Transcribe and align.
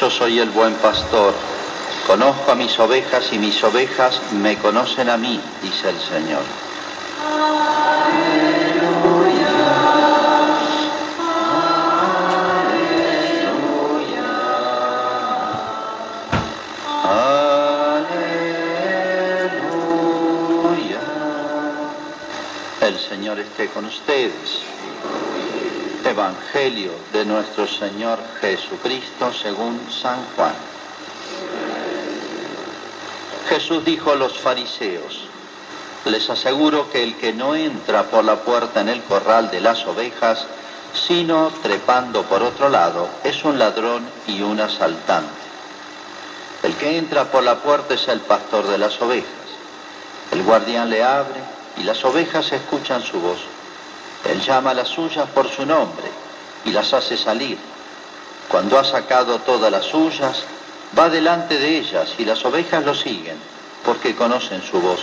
Yo 0.00 0.08
soy 0.08 0.38
el 0.38 0.48
buen 0.48 0.72
pastor. 0.76 1.34
Conozco 2.06 2.52
a 2.52 2.54
mis 2.54 2.78
ovejas 2.78 3.30
y 3.34 3.38
mis 3.38 3.62
ovejas 3.62 4.18
me 4.32 4.56
conocen 4.56 5.10
a 5.10 5.18
mí, 5.18 5.38
dice 5.60 5.90
el 5.90 6.00
Señor. 6.00 6.42
Aleluya. 17.04 18.20
El 22.80 22.98
Señor 22.98 23.38
esté 23.38 23.68
con 23.68 23.84
ustedes. 23.84 24.79
Evangelio 26.10 26.90
de 27.12 27.24
nuestro 27.24 27.68
Señor 27.68 28.18
Jesucristo 28.40 29.32
según 29.32 29.80
San 29.90 30.18
Juan. 30.34 30.54
Jesús 33.48 33.84
dijo 33.84 34.10
a 34.10 34.16
los 34.16 34.36
fariseos, 34.36 35.28
les 36.04 36.28
aseguro 36.28 36.90
que 36.90 37.04
el 37.04 37.14
que 37.14 37.32
no 37.32 37.54
entra 37.54 38.04
por 38.04 38.24
la 38.24 38.36
puerta 38.36 38.80
en 38.80 38.88
el 38.88 39.02
corral 39.04 39.52
de 39.52 39.60
las 39.60 39.86
ovejas, 39.86 40.46
sino 40.94 41.52
trepando 41.62 42.24
por 42.24 42.42
otro 42.42 42.68
lado, 42.68 43.08
es 43.22 43.44
un 43.44 43.60
ladrón 43.60 44.04
y 44.26 44.42
un 44.42 44.58
asaltante. 44.60 45.30
El 46.64 46.74
que 46.74 46.98
entra 46.98 47.26
por 47.26 47.44
la 47.44 47.56
puerta 47.56 47.94
es 47.94 48.08
el 48.08 48.20
pastor 48.20 48.66
de 48.66 48.78
las 48.78 49.00
ovejas. 49.00 49.28
El 50.32 50.42
guardián 50.42 50.90
le 50.90 51.04
abre 51.04 51.40
y 51.76 51.84
las 51.84 52.04
ovejas 52.04 52.50
escuchan 52.50 53.00
su 53.00 53.20
voz. 53.20 53.38
Él 54.28 54.40
llama 54.40 54.70
a 54.70 54.74
las 54.74 54.88
suyas 54.88 55.28
por 55.30 55.48
su 55.48 55.64
nombre 55.64 56.08
y 56.64 56.70
las 56.70 56.92
hace 56.92 57.16
salir. 57.16 57.58
Cuando 58.48 58.78
ha 58.78 58.84
sacado 58.84 59.38
todas 59.38 59.70
las 59.70 59.84
suyas, 59.84 60.44
va 60.98 61.08
delante 61.08 61.58
de 61.58 61.78
ellas 61.78 62.14
y 62.18 62.24
las 62.24 62.44
ovejas 62.44 62.84
lo 62.84 62.94
siguen 62.94 63.36
porque 63.84 64.14
conocen 64.14 64.62
su 64.62 64.80
voz. 64.80 65.00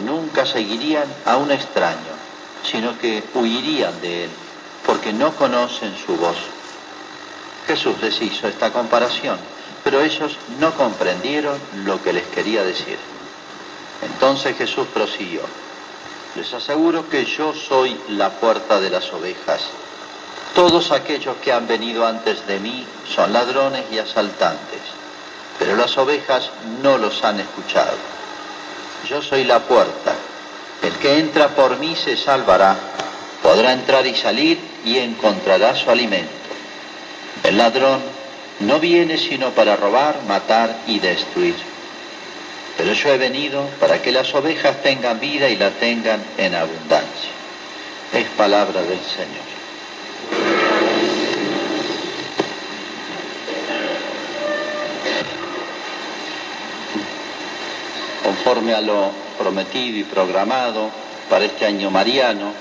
Nunca 0.00 0.44
seguirían 0.44 1.06
a 1.24 1.36
un 1.36 1.50
extraño, 1.50 2.16
sino 2.62 2.98
que 2.98 3.22
huirían 3.34 4.00
de 4.00 4.24
él 4.24 4.30
porque 4.84 5.12
no 5.12 5.32
conocen 5.32 5.94
su 5.96 6.16
voz. 6.16 6.36
Jesús 7.66 8.00
les 8.00 8.20
hizo 8.22 8.46
esta 8.46 8.72
comparación, 8.72 9.38
pero 9.82 10.00
ellos 10.00 10.36
no 10.60 10.72
comprendieron 10.74 11.58
lo 11.84 12.02
que 12.02 12.12
les 12.12 12.26
quería 12.28 12.62
decir. 12.62 12.98
Entonces 14.02 14.56
Jesús 14.56 14.86
prosiguió. 14.92 15.42
Les 16.36 16.52
aseguro 16.52 17.08
que 17.08 17.24
yo 17.24 17.54
soy 17.54 17.96
la 18.10 18.28
puerta 18.28 18.78
de 18.78 18.90
las 18.90 19.10
ovejas. 19.12 19.62
Todos 20.54 20.92
aquellos 20.92 21.36
que 21.36 21.50
han 21.50 21.66
venido 21.66 22.06
antes 22.06 22.46
de 22.46 22.60
mí 22.60 22.86
son 23.08 23.32
ladrones 23.32 23.84
y 23.90 23.98
asaltantes, 23.98 24.80
pero 25.58 25.76
las 25.76 25.96
ovejas 25.96 26.50
no 26.82 26.98
los 26.98 27.24
han 27.24 27.40
escuchado. 27.40 27.96
Yo 29.08 29.22
soy 29.22 29.44
la 29.44 29.60
puerta. 29.60 30.14
El 30.82 30.92
que 30.94 31.18
entra 31.18 31.48
por 31.48 31.78
mí 31.78 31.96
se 31.96 32.18
salvará, 32.18 32.76
podrá 33.42 33.72
entrar 33.72 34.06
y 34.06 34.14
salir 34.14 34.58
y 34.84 34.98
encontrará 34.98 35.74
su 35.74 35.90
alimento. 35.90 36.32
El 37.44 37.56
ladrón 37.56 38.00
no 38.60 38.78
viene 38.78 39.16
sino 39.16 39.50
para 39.50 39.76
robar, 39.76 40.22
matar 40.26 40.76
y 40.86 40.98
destruir. 40.98 41.75
Pero 42.76 42.92
yo 42.92 43.12
he 43.12 43.18
venido 43.18 43.68
para 43.80 44.02
que 44.02 44.12
las 44.12 44.34
ovejas 44.34 44.82
tengan 44.82 45.18
vida 45.18 45.48
y 45.48 45.56
la 45.56 45.70
tengan 45.70 46.22
en 46.36 46.54
abundancia. 46.54 47.30
Es 48.12 48.26
palabra 48.36 48.82
del 48.82 49.00
Señor. 49.00 49.46
Conforme 58.22 58.74
a 58.74 58.80
lo 58.80 59.10
prometido 59.38 59.98
y 59.98 60.04
programado 60.04 60.90
para 61.28 61.46
este 61.46 61.66
año 61.66 61.90
mariano, 61.90 62.52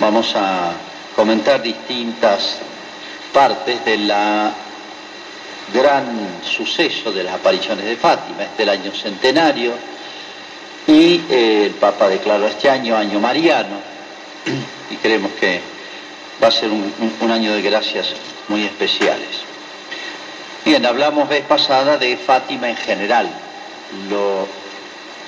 vamos 0.00 0.34
a 0.36 0.72
comentar 1.14 1.62
distintas 1.62 2.58
partes 3.32 3.84
de 3.84 3.98
la 3.98 4.52
gran 5.72 6.42
suceso 6.42 7.12
de 7.12 7.22
las 7.22 7.34
apariciones 7.34 7.84
de 7.84 7.96
Fátima, 7.96 8.44
este 8.44 8.64
el 8.64 8.68
año 8.68 8.92
centenario, 8.92 9.72
y 10.86 11.20
eh, 11.30 11.66
el 11.66 11.72
Papa 11.72 12.08
declaró 12.08 12.46
este 12.46 12.68
año 12.68 12.96
año 12.96 13.18
mariano, 13.20 13.76
y 14.90 14.96
creemos 14.96 15.32
que 15.32 15.60
va 16.42 16.48
a 16.48 16.50
ser 16.50 16.70
un, 16.70 16.92
un 17.20 17.30
año 17.30 17.54
de 17.54 17.62
gracias 17.62 18.08
muy 18.48 18.64
especiales. 18.64 19.28
Bien, 20.64 20.84
hablamos 20.84 21.28
vez 21.28 21.44
pasada 21.44 21.96
de 21.98 22.16
Fátima 22.16 22.68
en 22.68 22.76
general, 22.76 23.28
lo 24.10 24.46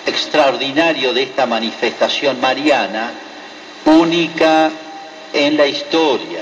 extraordinario 0.06 1.12
de 1.12 1.24
esta 1.24 1.46
manifestación 1.46 2.40
mariana, 2.40 3.12
única 3.84 4.70
en 5.32 5.56
la 5.56 5.66
historia, 5.66 6.40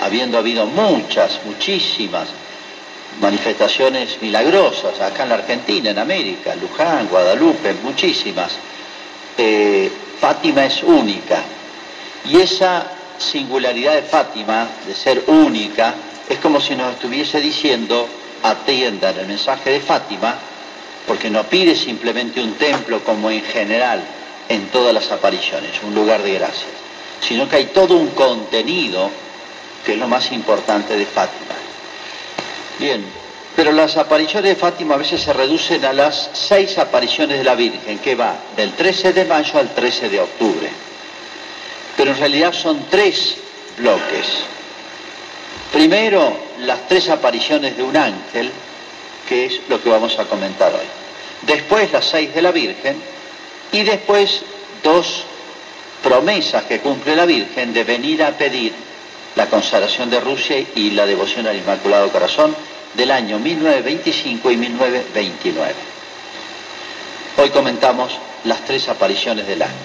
habiendo 0.00 0.38
habido 0.38 0.66
muchas, 0.66 1.40
muchísimas 1.44 2.28
manifestaciones 3.20 4.20
milagrosas 4.20 5.00
acá 5.00 5.24
en 5.24 5.28
la 5.30 5.34
Argentina, 5.36 5.90
en 5.90 5.98
América, 5.98 6.54
Luján, 6.54 7.08
Guadalupe, 7.08 7.74
muchísimas. 7.82 8.52
Eh, 9.36 9.90
Fátima 10.20 10.64
es 10.64 10.82
única 10.82 11.42
y 12.28 12.40
esa 12.40 12.86
singularidad 13.18 13.94
de 13.94 14.02
Fátima, 14.02 14.68
de 14.86 14.94
ser 14.94 15.24
única, 15.26 15.94
es 16.28 16.38
como 16.38 16.60
si 16.60 16.74
nos 16.74 16.94
estuviese 16.94 17.40
diciendo, 17.40 18.08
atiendan 18.42 19.18
el 19.18 19.26
mensaje 19.26 19.70
de 19.70 19.80
Fátima, 19.80 20.36
porque 21.06 21.30
no 21.30 21.44
pide 21.44 21.74
simplemente 21.74 22.40
un 22.40 22.54
templo 22.54 23.02
como 23.02 23.30
en 23.30 23.42
general 23.42 24.02
en 24.48 24.68
todas 24.68 24.94
las 24.94 25.10
apariciones, 25.10 25.70
un 25.82 25.94
lugar 25.94 26.22
de 26.22 26.34
gracias, 26.34 26.70
sino 27.20 27.48
que 27.48 27.56
hay 27.56 27.66
todo 27.66 27.96
un 27.96 28.08
contenido 28.08 29.10
que 29.84 29.92
es 29.92 29.98
lo 29.98 30.08
más 30.08 30.30
importante 30.32 30.96
de 30.96 31.06
Fátima. 31.06 31.67
Bien, 32.78 33.04
pero 33.56 33.72
las 33.72 33.96
apariciones 33.96 34.50
de 34.50 34.56
Fátima 34.56 34.94
a 34.94 34.98
veces 34.98 35.20
se 35.20 35.32
reducen 35.32 35.84
a 35.84 35.92
las 35.92 36.30
seis 36.32 36.78
apariciones 36.78 37.38
de 37.38 37.44
la 37.44 37.56
Virgen, 37.56 37.98
que 37.98 38.14
va 38.14 38.36
del 38.56 38.72
13 38.74 39.12
de 39.12 39.24
mayo 39.24 39.58
al 39.58 39.74
13 39.74 40.08
de 40.08 40.20
octubre. 40.20 40.70
Pero 41.96 42.12
en 42.12 42.18
realidad 42.18 42.52
son 42.52 42.86
tres 42.88 43.34
bloques. 43.76 44.26
Primero, 45.72 46.36
las 46.60 46.86
tres 46.86 47.08
apariciones 47.08 47.76
de 47.76 47.82
un 47.82 47.96
ángel, 47.96 48.52
que 49.28 49.46
es 49.46 49.60
lo 49.68 49.82
que 49.82 49.90
vamos 49.90 50.16
a 50.20 50.24
comentar 50.26 50.72
hoy. 50.72 50.86
Después, 51.42 51.90
las 51.90 52.04
seis 52.04 52.32
de 52.32 52.42
la 52.42 52.52
Virgen, 52.52 52.96
y 53.72 53.82
después 53.82 54.42
dos 54.84 55.24
promesas 56.04 56.62
que 56.62 56.78
cumple 56.78 57.16
la 57.16 57.26
Virgen 57.26 57.72
de 57.72 57.82
venir 57.82 58.22
a 58.22 58.30
pedir 58.38 58.72
la 59.34 59.46
consagración 59.46 60.10
de 60.10 60.20
Rusia 60.20 60.64
y 60.76 60.92
la 60.92 61.06
devoción 61.06 61.48
al 61.48 61.56
Inmaculado 61.56 62.10
Corazón 62.10 62.54
del 62.98 63.12
año 63.12 63.38
1925 63.38 64.50
y 64.50 64.56
1929. 64.56 65.74
Hoy 67.36 67.50
comentamos 67.50 68.18
las 68.42 68.64
tres 68.64 68.88
apariciones 68.88 69.46
del 69.46 69.62
ángel. 69.62 69.78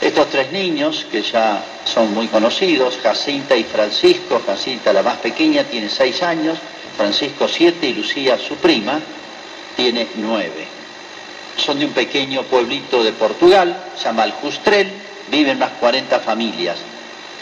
Estos 0.00 0.30
tres 0.30 0.52
niños, 0.52 1.04
que 1.10 1.22
ya 1.22 1.60
son 1.84 2.14
muy 2.14 2.28
conocidos, 2.28 2.98
Jacinta 3.02 3.56
y 3.56 3.64
Francisco, 3.64 4.40
Jacinta 4.46 4.92
la 4.92 5.02
más 5.02 5.16
pequeña 5.16 5.64
tiene 5.64 5.88
seis 5.88 6.22
años, 6.22 6.56
Francisco 6.96 7.48
siete 7.48 7.88
y 7.88 7.94
Lucía 7.94 8.38
su 8.38 8.54
prima 8.56 9.00
tiene 9.76 10.06
nueve. 10.18 10.66
Son 11.56 11.80
de 11.80 11.86
un 11.86 11.92
pequeño 11.92 12.44
pueblito 12.44 13.02
de 13.02 13.10
Portugal, 13.10 13.76
se 13.96 14.04
llama 14.04 14.22
Aljustrel, 14.22 14.88
viven 15.32 15.56
unas 15.56 15.72
40 15.80 16.20
familias, 16.20 16.76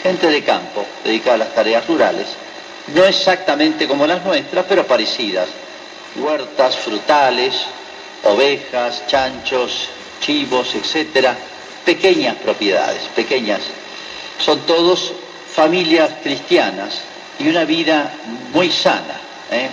gente 0.01 0.27
de 0.27 0.43
campo, 0.43 0.83
dedicada 1.03 1.35
a 1.35 1.39
las 1.39 1.53
tareas 1.53 1.85
rurales, 1.87 2.25
no 2.87 3.05
exactamente 3.05 3.87
como 3.87 4.05
las 4.07 4.23
nuestras, 4.23 4.65
pero 4.67 4.85
parecidas. 4.85 5.47
Huertas, 6.15 6.75
frutales, 6.77 7.53
ovejas, 8.23 9.07
chanchos, 9.07 9.89
chivos, 10.19 10.75
etcétera, 10.75 11.35
pequeñas 11.85 12.35
propiedades, 12.37 13.03
pequeñas. 13.15 13.61
Son 14.39 14.59
todos 14.61 15.13
familias 15.53 16.11
cristianas 16.23 17.01
y 17.39 17.47
una 17.47 17.65
vida 17.65 18.11
muy 18.53 18.71
sana. 18.71 19.19
¿eh? 19.51 19.69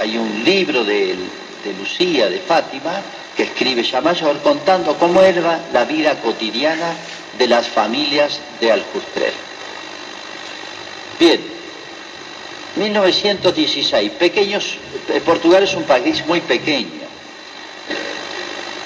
Hay 0.00 0.16
un 0.16 0.44
libro 0.44 0.84
de, 0.84 1.16
de 1.64 1.72
Lucía, 1.78 2.28
de 2.28 2.38
Fátima, 2.38 3.00
que 3.36 3.44
escribe 3.44 3.82
ya 3.82 4.00
mayor, 4.00 4.40
contando 4.42 4.96
cómo 4.96 5.22
era 5.22 5.60
la 5.72 5.84
vida 5.84 6.14
cotidiana 6.20 6.94
de 7.38 7.46
las 7.46 7.68
familias 7.68 8.40
de 8.60 8.72
Aljustrel. 8.72 9.32
Bien, 11.18 11.57
1916, 12.76 14.12
pequeños, 14.12 14.76
eh, 15.08 15.20
Portugal 15.24 15.62
es 15.62 15.74
un 15.74 15.84
país 15.84 16.24
muy 16.26 16.40
pequeño. 16.40 17.08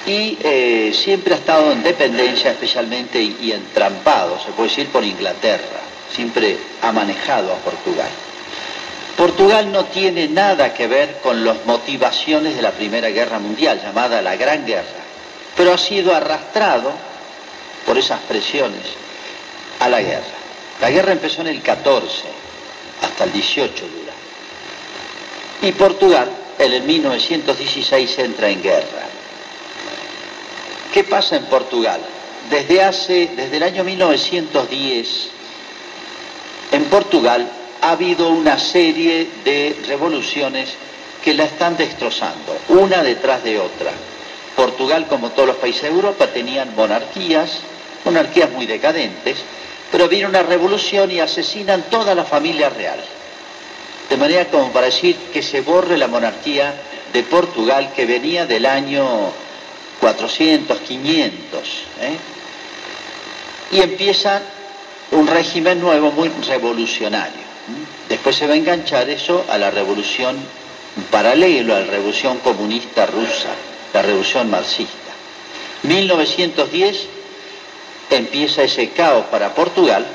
Y 0.06 0.38
eh, 0.43 0.93
siempre 0.94 1.34
ha 1.34 1.38
estado 1.38 1.70
en 1.73 1.82
dependencia 1.82 2.50
especialmente 2.50 3.20
y, 3.20 3.37
y, 3.40 3.52
entrampado, 3.52 4.38
se 4.40 4.50
puede 4.52 4.69
decir, 4.69 4.88
por 4.88 5.05
Inglaterra, 5.05 5.81
siempre 6.12 6.56
ha 6.81 6.90
manejado 6.90 7.52
a 7.52 7.56
Portugal. 7.56 8.11
Portugal 9.17 9.70
no 9.70 9.85
tiene 9.85 10.26
nada 10.28 10.75
que 10.75 10.87
ver 10.87 11.19
con 11.23 11.44
las 11.44 11.64
motivaciones 11.67 12.56
de 12.56 12.62
la 12.62 12.73
Primera 12.73 13.08
Guerra 13.08 13.38
Mundial, 13.38 13.81
llamada 13.81 14.23
la 14.23 14.37
Gran 14.37 14.67
Guerra, 14.67 15.02
pero 15.56 15.75
ha 15.75 15.78
sido 15.78 16.14
arrastrado 16.14 16.93
por 17.87 17.99
esas 17.99 18.20
presiones 18.20 18.82
a 19.78 19.88
la 19.88 20.00
guerra. 20.00 20.43
La 20.81 20.90
guerra 20.90 21.12
empezó 21.12 21.43
en 21.43 21.49
el 21.49 21.62
14, 21.62 22.25
hasta 23.22 23.24
el 23.24 23.32
18 23.32 23.84
dura. 23.86 24.12
Y 25.62 25.72
Portugal 25.72 26.28
en 26.58 26.72
el 26.72 26.82
1916 26.82 28.19
entra 28.19 28.48
en 28.48 28.62
guerra. 28.62 29.06
¿Qué 30.92 31.04
pasa 31.04 31.36
en 31.36 31.44
Portugal? 31.44 32.00
Desde 32.50 32.82
hace, 32.82 33.30
desde 33.34 33.56
el 33.56 33.62
año 33.62 33.84
1910, 33.84 35.28
en 36.72 36.84
Portugal 36.84 37.48
ha 37.80 37.92
habido 37.92 38.28
una 38.30 38.58
serie 38.58 39.28
de 39.44 39.76
revoluciones 39.86 40.70
que 41.25 41.34
la 41.34 41.44
están 41.44 41.76
destrozando, 41.76 42.56
una 42.68 43.02
detrás 43.02 43.44
de 43.44 43.58
otra. 43.58 43.92
Portugal, 44.56 45.06
como 45.08 45.30
todos 45.30 45.48
los 45.48 45.56
países 45.56 45.82
de 45.82 45.88
Europa, 45.88 46.26
tenían 46.26 46.75
monarquías, 46.75 47.60
monarquías 48.04 48.50
muy 48.50 48.66
decadentes, 48.66 49.38
pero 49.92 50.08
viene 50.08 50.26
una 50.26 50.42
revolución 50.42 51.10
y 51.10 51.20
asesinan 51.20 51.84
toda 51.90 52.14
la 52.14 52.24
familia 52.24 52.70
real. 52.70 52.98
De 54.08 54.16
manera 54.16 54.46
como 54.46 54.72
para 54.72 54.86
decir 54.86 55.14
que 55.32 55.42
se 55.42 55.60
borre 55.60 55.98
la 55.98 56.08
monarquía 56.08 56.74
de 57.12 57.22
Portugal 57.22 57.92
que 57.94 58.06
venía 58.06 58.46
del 58.46 58.64
año 58.64 59.30
400, 60.00 60.80
500. 60.80 61.60
¿eh? 62.00 62.16
Y 63.72 63.80
empieza 63.80 64.40
un 65.10 65.26
régimen 65.26 65.78
nuevo 65.78 66.10
muy 66.10 66.30
revolucionario. 66.48 67.42
Después 68.08 68.34
se 68.34 68.46
va 68.46 68.54
a 68.54 68.56
enganchar 68.56 69.10
eso 69.10 69.44
a 69.48 69.58
la 69.58 69.70
revolución 69.70 70.36
paralelo, 71.10 71.76
a 71.76 71.80
la 71.80 71.86
revolución 71.86 72.38
comunista 72.38 73.04
rusa, 73.06 73.50
la 73.92 74.02
revolución 74.02 74.50
marxista. 74.50 75.12
1910 75.82 77.08
empieza 78.17 78.62
ese 78.62 78.91
caos 78.91 79.26
para 79.26 79.55
Portugal 79.55 80.06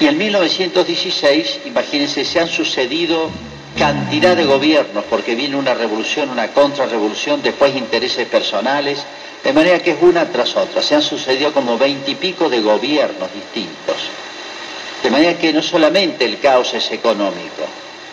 y 0.00 0.06
en 0.06 0.18
1916, 0.18 1.60
imagínense, 1.66 2.24
se 2.24 2.40
han 2.40 2.48
sucedido 2.48 3.30
cantidad 3.78 4.36
de 4.36 4.44
gobiernos 4.44 5.04
porque 5.08 5.34
viene 5.34 5.56
una 5.56 5.74
revolución, 5.74 6.30
una 6.30 6.48
contrarrevolución, 6.48 7.42
después 7.42 7.74
intereses 7.74 8.26
personales, 8.26 9.04
de 9.42 9.52
manera 9.52 9.78
que 9.80 9.92
es 9.92 9.98
una 10.00 10.30
tras 10.30 10.56
otra. 10.56 10.82
Se 10.82 10.94
han 10.94 11.02
sucedido 11.02 11.52
como 11.52 11.78
veintipico 11.78 12.48
de 12.48 12.60
gobiernos 12.60 13.32
distintos. 13.32 13.96
De 15.02 15.10
manera 15.10 15.38
que 15.38 15.52
no 15.52 15.62
solamente 15.62 16.24
el 16.24 16.40
caos 16.40 16.72
es 16.74 16.90
económico, 16.90 17.64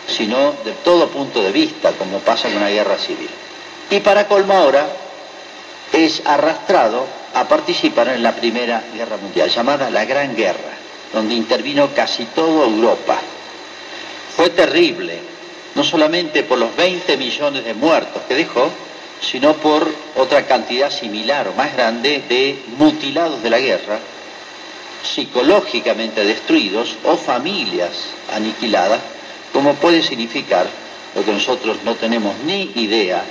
sino 0.06 0.54
de 0.64 0.72
todo 0.84 1.08
punto 1.08 1.42
de 1.42 1.50
vista, 1.50 1.92
como 1.92 2.18
pasa 2.18 2.48
con 2.48 2.58
una 2.58 2.68
guerra 2.68 2.98
civil. 2.98 3.30
Y 3.90 4.00
para 4.00 4.28
colmo 4.28 4.52
ahora 4.52 4.86
es 5.92 6.22
arrastrado 6.24 7.06
a 7.34 7.46
participar 7.48 8.08
en 8.08 8.22
la 8.22 8.32
Primera 8.34 8.82
Guerra 8.94 9.16
Mundial, 9.16 9.50
llamada 9.50 9.90
la 9.90 10.04
Gran 10.04 10.34
Guerra, 10.34 10.72
donde 11.12 11.34
intervino 11.34 11.88
casi 11.94 12.24
toda 12.26 12.66
Europa. 12.66 13.18
Fue 14.36 14.50
terrible, 14.50 15.20
no 15.74 15.84
solamente 15.84 16.42
por 16.42 16.58
los 16.58 16.74
20 16.76 17.16
millones 17.16 17.64
de 17.64 17.74
muertos 17.74 18.22
que 18.26 18.34
dejó, 18.34 18.70
sino 19.20 19.54
por 19.54 19.86
otra 20.16 20.46
cantidad 20.46 20.90
similar 20.90 21.48
o 21.48 21.52
más 21.52 21.74
grande 21.74 22.22
de 22.28 22.58
mutilados 22.76 23.42
de 23.42 23.50
la 23.50 23.58
guerra, 23.58 23.98
psicológicamente 25.02 26.24
destruidos 26.24 26.96
o 27.04 27.16
familias 27.16 27.90
aniquiladas, 28.32 29.00
como 29.52 29.74
puede 29.74 30.02
significar 30.02 30.66
lo 31.14 31.24
que 31.24 31.32
nosotros 31.32 31.78
no 31.84 31.94
tenemos 31.94 32.34
ni 32.44 32.70
idea 32.74 33.22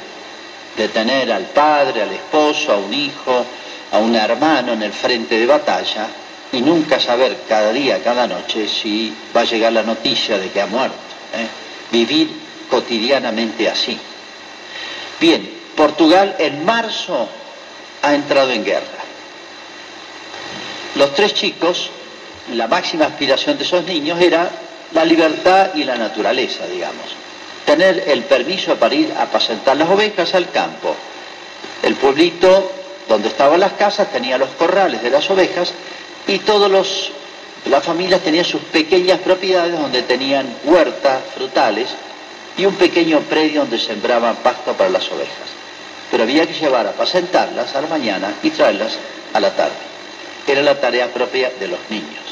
de 0.76 0.88
tener 0.90 1.32
al 1.32 1.46
padre, 1.46 2.02
al 2.02 2.12
esposo, 2.12 2.74
a 2.74 2.78
un 2.78 2.94
hijo, 2.94 3.46
a 3.92 3.98
un 4.00 4.16
hermano 4.16 4.74
en 4.74 4.84
el 4.84 4.94
frente 4.94 5.38
de 5.38 5.46
batalla 5.46 6.08
y 6.52 6.62
nunca 6.62 7.00
saber 7.00 7.42
cada 7.48 7.72
día, 7.72 8.04
cada 8.04 8.28
noche 8.28 8.68
si 8.68 9.14
va 9.36 9.42
a 9.42 9.46
llegar 9.46 9.74
la 9.74 9.84
noticia 9.84 10.38
de 10.38 10.50
que 10.50 10.62
ha 10.62 10.68
muerto. 10.68 10.98
¿eh? 11.34 11.48
Vivir 11.92 12.30
cotidianamente 12.70 13.70
así. 13.70 13.98
Bien, 15.20 15.50
Portugal 15.76 16.36
en 16.40 16.66
marzo 16.66 17.28
ha 18.02 18.14
entrado 18.14 18.52
en 18.52 18.64
guerra. 18.64 19.02
Los 20.96 21.14
tres 21.14 21.34
chicos, 21.34 21.90
la 22.54 22.68
máxima 22.68 23.06
aspiración 23.06 23.58
de 23.58 23.64
esos 23.64 23.86
niños 23.86 24.20
era 24.20 24.50
la 24.94 25.06
libertad 25.06 25.72
y 25.76 25.84
la 25.84 25.96
naturaleza, 25.96 26.66
digamos. 26.68 27.06
Tener 27.66 28.04
el 28.08 28.24
permiso 28.24 28.76
para 28.76 28.96
ir 28.96 29.14
a 29.18 29.24
apacentar 29.24 29.78
las 29.78 29.90
ovejas 29.90 30.34
al 30.36 30.50
campo. 30.50 30.96
El 31.84 31.96
pueblito 31.96 32.72
donde 33.08 33.30
estaban 33.30 33.60
las 33.60 33.74
casas 33.74 34.12
tenía 34.12 34.38
los 34.38 34.50
corrales 34.52 35.02
de 35.02 35.10
las 35.10 35.30
ovejas 35.30 35.74
y 36.28 36.40
todos 36.40 36.70
los 36.70 37.12
las 37.70 37.84
familias 37.84 38.22
tenían 38.22 38.46
sus 38.46 38.62
pequeñas 38.62 39.20
propiedades 39.20 39.80
donde 39.80 40.02
tenían 40.02 40.48
huertas 40.64 41.22
frutales 41.36 41.90
y 42.58 42.66
un 42.66 42.76
pequeño 42.76 43.20
predio 43.22 43.62
donde 43.62 43.80
sembraban 43.80 44.38
pasto 44.38 44.74
para 44.74 44.90
las 44.90 45.08
ovejas. 45.12 45.50
Pero 46.10 46.24
había 46.24 46.48
que 46.48 46.54
llevar 46.54 46.88
a 46.88 46.90
apacentarlas 46.90 47.76
a 47.76 47.82
la 47.82 47.88
mañana 47.88 48.34
y 48.42 48.50
traerlas 48.50 48.98
a 49.34 49.40
la 49.40 49.52
tarde. 49.52 49.76
Era 50.48 50.62
la 50.62 50.80
tarea 50.80 51.08
propia 51.14 51.52
de 51.60 51.68
los 51.68 51.80
niños. 51.90 52.31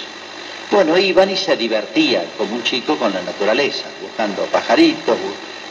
Bueno, 0.71 0.97
iban 0.97 1.29
y 1.29 1.35
se 1.35 1.57
divertían 1.57 2.25
como 2.37 2.55
un 2.55 2.63
chico 2.63 2.95
con 2.97 3.11
la 3.11 3.21
naturaleza, 3.21 3.85
buscando 4.01 4.43
pajaritos, 4.45 5.17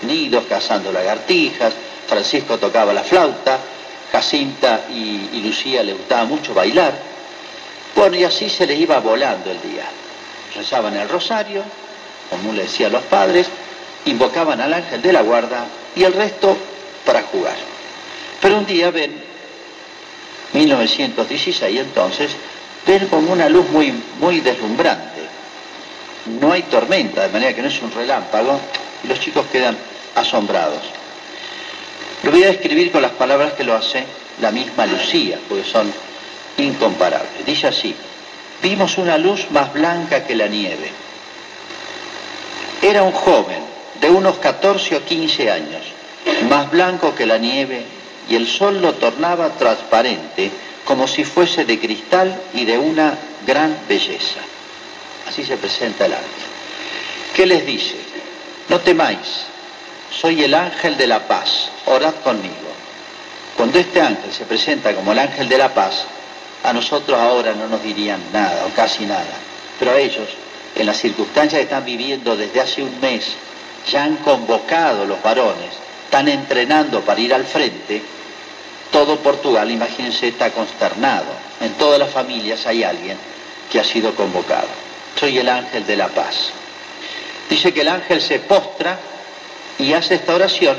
nidos, 0.03 0.45
cazando 0.49 0.91
lagartijas. 0.91 1.73
Francisco 2.06 2.59
tocaba 2.59 2.93
la 2.93 3.05
flauta, 3.05 3.59
Jacinta 4.11 4.87
y, 4.91 5.29
y 5.35 5.43
Lucía 5.45 5.83
le 5.83 5.93
gustaba 5.93 6.25
mucho 6.25 6.53
bailar. 6.53 6.99
Bueno, 7.95 8.17
y 8.17 8.25
así 8.25 8.49
se 8.49 8.67
les 8.67 8.79
iba 8.79 8.99
volando 8.99 9.50
el 9.50 9.61
día. 9.62 9.85
Rezaban 10.56 10.97
el 10.97 11.09
rosario, 11.09 11.62
como 12.31 12.53
le 12.53 12.62
decían 12.62 12.93
los 12.93 13.03
padres, 13.05 13.47
invocaban 14.05 14.61
al 14.61 14.73
ángel 14.73 15.03
de 15.03 15.12
la 15.12 15.23
guarda 15.23 15.67
y 15.94 16.03
el 16.03 16.12
resto 16.12 16.56
para 17.05 17.23
jugar. 17.23 17.56
Pero 18.41 18.59
un 18.59 18.67
día 18.67 18.91
ven 18.91 19.21
1916 20.53 21.81
entonces, 21.81 22.31
ven 22.87 23.07
como 23.09 23.33
una 23.33 23.49
luz 23.49 23.69
muy, 23.71 23.93
muy 24.21 24.41
deslumbrante. 24.41 25.23
No 26.41 26.53
hay 26.53 26.63
tormenta, 26.63 27.23
de 27.23 27.29
manera 27.29 27.55
que 27.55 27.63
no 27.63 27.69
es 27.69 27.83
un 27.83 27.93
relámpago, 27.93 28.61
y 29.05 29.09
los 29.09 29.21
chicos 29.21 29.47
quedan 29.51 29.77
asombrados. 30.15 30.82
Lo 32.23 32.31
voy 32.31 32.44
a 32.44 32.49
describir 32.49 32.91
con 32.91 33.03
las 33.03 33.13
palabras 33.13 33.53
que 33.53 33.65
lo 33.65 33.75
hace 33.75 34.05
la 34.41 34.51
misma 34.51 34.87
Lucía, 34.87 35.39
porque 35.49 35.65
son 35.65 35.93
incomparables. 36.58 37.47
Dice 37.47 37.69
así, 37.69 37.94
vimos 38.63 38.99
una 38.99 39.17
luz 39.19 39.51
más 39.51 39.73
blanca 39.73 40.25
que 40.25 40.35
la 40.35 40.49
nieve. 40.49 40.91
Era 42.82 43.03
un 43.03 43.13
joven 43.13 43.63
de 44.01 44.11
unos 44.11 44.39
14 44.39 44.97
o 44.97 45.05
15 45.05 45.51
años, 45.51 45.82
más 46.49 46.70
blanco 46.70 47.15
que 47.15 47.27
la 47.27 47.39
nieve 47.39 47.85
y 48.29 48.35
el 48.35 48.47
sol 48.47 48.81
lo 48.81 48.94
tornaba 48.94 49.51
transparente 49.51 50.51
como 50.89 51.07
si 51.07 51.23
fuese 51.23 51.67
de 51.67 51.79
cristal 51.79 52.35
y 52.55 52.65
de 52.65 52.79
una 52.79 53.13
gran 53.47 53.77
belleza. 53.87 54.41
Así 55.29 55.45
se 55.45 55.59
presenta 55.59 56.07
el 56.07 56.15
ángel. 56.15 56.49
¿Qué 57.37 57.45
les 57.45 57.67
dice? 57.67 57.97
No 58.71 58.81
temáis, 58.81 59.45
soy 60.11 60.45
el 60.45 60.55
ángel 60.55 60.97
de 60.97 61.07
la 61.07 61.29
paz, 61.29 61.69
orad 61.85 62.15
conmigo. 62.25 62.73
Cuando 63.55 63.79
este 63.79 64.01
ángel 64.01 64.33
se 64.33 64.47
presenta 64.47 64.95
como 64.95 65.13
el 65.13 65.19
ángel 65.19 65.47
de 65.51 65.59
la 65.59 65.75
paz, 65.75 66.07
a 66.65 66.73
nosotros 66.73 67.21
ahora 67.21 67.53
no 67.53 67.69
nos 67.69 67.83
dirían 67.83 68.23
nada 68.33 68.65
o 68.65 68.75
casi 68.75 69.05
nada, 69.05 69.37
pero 69.79 69.91
a 69.91 69.99
ellos, 69.99 70.29
en 70.75 70.87
las 70.87 70.97
circunstancias 70.97 71.59
que 71.59 71.65
están 71.65 71.85
viviendo 71.85 72.35
desde 72.35 72.63
hace 72.63 72.83
un 72.83 72.99
mes, 72.99 73.27
ya 73.93 74.05
han 74.05 74.17
convocado 74.17 75.05
los 75.05 75.23
varones, 75.23 75.69
están 76.07 76.29
entrenando 76.29 77.03
para 77.03 77.21
ir 77.21 77.35
al 77.35 77.45
frente, 77.45 78.03
todo 78.98 79.20
Portugal, 79.20 79.70
imagínense, 79.70 80.26
está 80.26 80.50
consternado. 80.50 81.26
En 81.60 81.74
todas 81.74 82.00
las 82.00 82.10
familias 82.10 82.67
hay 82.67 82.82
alguien 82.82 83.17
que 83.70 83.78
ha 83.78 83.84
sido 83.84 84.12
convocado. 84.17 84.67
Soy 85.14 85.38
el 85.38 85.48
ángel 85.48 85.86
de 85.86 85.96
la 85.96 86.08
paz. 86.08 86.50
Dice 87.48 87.72
que 87.72 87.82
el 87.82 87.88
ángel 87.88 88.20
se 88.20 88.40
postra 88.40 88.98
y 89.78 89.93
hace 89.93 90.17
esta 90.17 90.34
oración 90.34 90.76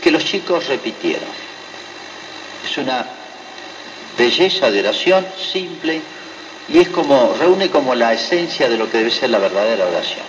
que 0.00 0.12
los 0.12 0.24
chicos 0.24 0.68
repitieron. 0.68 1.28
Es 2.64 2.78
una 2.78 3.04
belleza 4.16 4.70
de 4.70 4.78
oración 4.78 5.26
simple 5.52 6.00
y 6.68 6.78
es 6.78 6.88
como, 6.90 7.34
reúne 7.36 7.68
como 7.68 7.96
la 7.96 8.14
esencia 8.14 8.68
de 8.68 8.76
lo 8.78 8.88
que 8.88 8.98
debe 8.98 9.10
ser 9.10 9.30
la 9.30 9.38
verdadera 9.38 9.86
oración. 9.86 10.24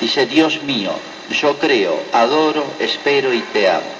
Dice, 0.00 0.26
Dios 0.26 0.62
mío, 0.62 0.92
yo 1.28 1.58
creo, 1.58 2.00
adoro, 2.12 2.64
espero 2.78 3.34
y 3.34 3.40
te 3.40 3.68
amo. 3.68 3.97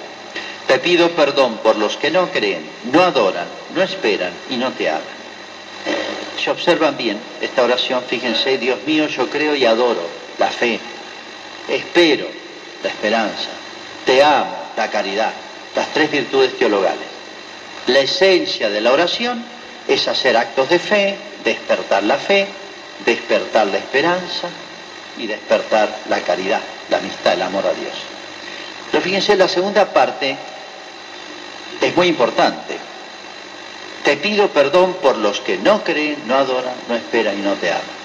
Te 0.69 0.77
pido 0.77 1.09
perdón 1.13 1.57
por 1.63 1.77
los 1.77 1.97
que 1.97 2.11
no 2.11 2.29
creen, 2.29 2.63
no 2.93 3.01
adoran, 3.01 3.47
no 3.73 3.81
esperan 3.81 4.31
y 4.51 4.55
no 4.55 4.71
te 4.71 4.87
aman. 4.87 5.01
Si 6.37 6.47
observan 6.47 6.95
bien 6.95 7.19
esta 7.41 7.63
oración, 7.63 8.03
fíjense, 8.07 8.59
Dios 8.59 8.77
mío, 8.85 9.07
yo 9.07 9.27
creo 9.31 9.55
y 9.55 9.65
adoro 9.65 10.03
la 10.37 10.51
fe. 10.51 10.79
Espero, 11.67 12.27
la 12.83 12.89
esperanza, 12.89 13.49
te 14.05 14.21
amo, 14.21 14.55
la 14.77 14.91
caridad, 14.91 15.33
las 15.75 15.87
tres 15.91 16.11
virtudes 16.11 16.55
teologales. 16.55 17.07
La 17.87 18.01
esencia 18.01 18.69
de 18.69 18.81
la 18.81 18.91
oración 18.91 19.43
es 19.87 20.07
hacer 20.07 20.37
actos 20.37 20.69
de 20.69 20.77
fe, 20.77 21.17
despertar 21.43 22.03
la 22.03 22.17
fe, 22.17 22.45
despertar 23.07 23.65
la 23.65 23.79
esperanza 23.79 24.49
y 25.17 25.25
despertar 25.25 25.89
la 26.09 26.19
caridad, 26.19 26.61
la 26.91 26.97
amistad, 26.97 27.33
el 27.33 27.41
amor 27.41 27.65
a 27.65 27.73
Dios. 27.73 27.95
Pero 28.91 29.03
fíjense, 29.03 29.35
la 29.35 29.47
segunda 29.47 29.91
parte 29.91 30.37
es 31.81 31.95
muy 31.95 32.07
importante. 32.07 32.77
Te 34.03 34.17
pido 34.17 34.47
perdón 34.49 34.95
por 35.01 35.17
los 35.17 35.39
que 35.41 35.57
no 35.57 35.83
creen, 35.83 36.17
no 36.25 36.35
adoran, 36.35 36.73
no 36.87 36.95
esperan 36.95 37.37
y 37.37 37.41
no 37.41 37.53
te 37.53 37.69
aman. 37.69 37.99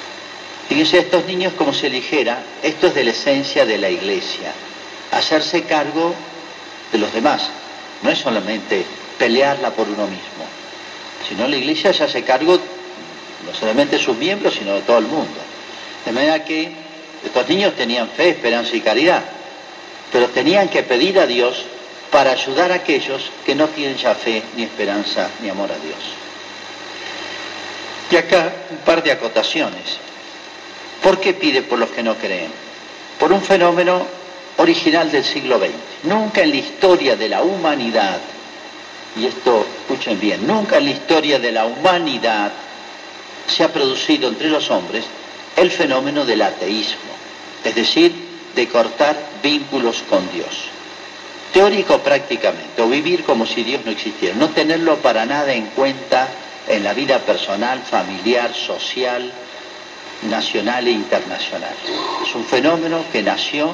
Fíjense, 0.69 0.99
estos 0.99 1.25
niños 1.27 1.53
como 1.55 1.73
se 1.73 1.91
ligera, 1.91 2.43
esto 2.63 2.89
es 2.89 2.95
de 2.95 3.05
la 3.05 3.11
esencia 3.11 3.67
de 3.67 3.79
la 3.79 3.91
iglesia, 3.91 4.53
hacerse 5.13 5.63
cargo 5.63 6.15
de 6.91 6.99
los 6.99 7.13
demás, 7.13 7.51
no 8.03 8.11
es 8.11 8.19
solamente 8.19 8.85
pelearla 9.19 9.71
por 9.71 9.89
uno 9.89 10.07
mismo, 10.07 10.45
sino 11.29 11.47
la 11.47 11.57
iglesia 11.57 11.93
se 11.93 12.05
hace 12.05 12.23
cargo 12.23 12.59
no 13.47 13.55
solamente 13.55 13.99
de 13.99 14.03
sus 14.03 14.17
miembros, 14.17 14.55
sino 14.55 14.75
de 14.75 14.83
todo 14.83 14.99
el 14.99 15.07
mundo. 15.07 15.41
De 16.05 16.13
manera 16.13 16.45
que 16.45 16.73
estos 17.25 17.49
niños 17.49 17.75
tenían 17.75 18.09
fe, 18.09 18.31
esperanza 18.31 18.75
y 18.75 18.81
caridad, 18.81 19.23
pero 20.13 20.29
tenían 20.29 20.69
que 20.69 20.83
pedir 20.83 21.19
a 21.19 21.27
Dios 21.27 21.65
para 22.15 22.31
ayudar 22.31 22.71
a 22.71 22.77
aquellos 22.77 23.29
que 23.45 23.57
no 23.57 23.67
tienen 23.71 23.97
ya 23.97 24.15
fe, 24.15 24.41
ni 24.55 24.63
esperanza, 24.63 25.31
ni 25.43 25.49
amor 25.49 25.73
a 25.73 25.85
Dios. 25.85 25.99
Y 28.09 28.15
acá 28.15 28.53
un 28.71 28.77
par 28.77 29.03
de 29.03 29.11
acotaciones. 29.11 29.99
¿Por 31.03 31.19
qué 31.19 31.35
pide 31.35 31.63
por 31.63 31.77
los 31.77 31.91
que 31.91 32.05
no 32.05 32.15
creen? 32.15 32.53
Por 33.19 33.33
un 33.33 33.43
fenómeno 33.43 34.07
original 34.59 35.11
del 35.11 35.25
siglo 35.25 35.59
XX. 35.59 35.73
Nunca 36.05 36.43
en 36.43 36.51
la 36.51 36.57
historia 36.59 37.17
de 37.17 37.29
la 37.29 37.43
humanidad, 37.43 38.21
y 39.17 39.27
esto 39.27 39.67
escuchen 39.81 40.21
bien, 40.21 40.47
nunca 40.47 40.77
en 40.77 40.85
la 40.85 40.91
historia 40.93 41.41
de 41.41 41.51
la 41.51 41.67
humanidad 41.67 42.53
se 43.49 43.65
ha 43.65 43.73
producido 43.73 44.29
entre 44.29 44.51
los 44.51 44.71
hombres 44.71 45.05
el 45.57 45.69
fenómeno 45.73 46.25
del 46.25 46.43
ateísmo, 46.43 47.11
es 47.65 47.75
decir, 47.75 48.15
de 48.55 48.69
cortar 48.69 49.17
vínculos 49.43 50.05
con 50.09 50.31
Dios. 50.31 50.74
Teórico 51.55 52.01
prácticamente, 52.01 52.83
o 52.83 52.89
vivir 52.89 53.23
como 53.23 53.47
si 53.47 53.63
Dios 53.63 53.85
no 53.85 53.93
existiera, 53.93 54.35
no 54.35 54.49
tenerlo 54.49 54.97
para 54.97 55.25
nada 55.25 55.55
en 55.55 55.67
cuenta 55.67 56.27
en 56.67 56.83
la 56.83 56.93
vida 56.95 57.21
personal, 57.21 57.81
familiar, 57.89 58.53
social, 58.53 59.33
nacional 60.29 60.89
e 60.89 60.91
internacional. 60.91 61.77
Es 62.27 62.35
un 62.35 62.45
fenómeno 62.45 63.05
que 63.13 63.23
nació, 63.23 63.73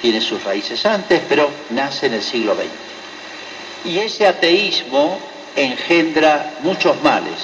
tiene 0.00 0.22
sus 0.22 0.42
raíces 0.44 0.86
antes, 0.86 1.20
pero 1.28 1.50
nace 1.68 2.06
en 2.06 2.14
el 2.14 2.22
siglo 2.22 2.54
XX. 2.54 3.90
Y 3.90 3.98
ese 3.98 4.26
ateísmo 4.26 5.18
engendra 5.56 6.54
muchos 6.62 7.02
males. 7.02 7.38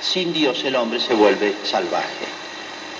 Sin 0.00 0.32
Dios 0.32 0.62
el 0.62 0.76
hombre 0.76 1.00
se 1.00 1.14
vuelve 1.14 1.56
salvaje. 1.64 2.26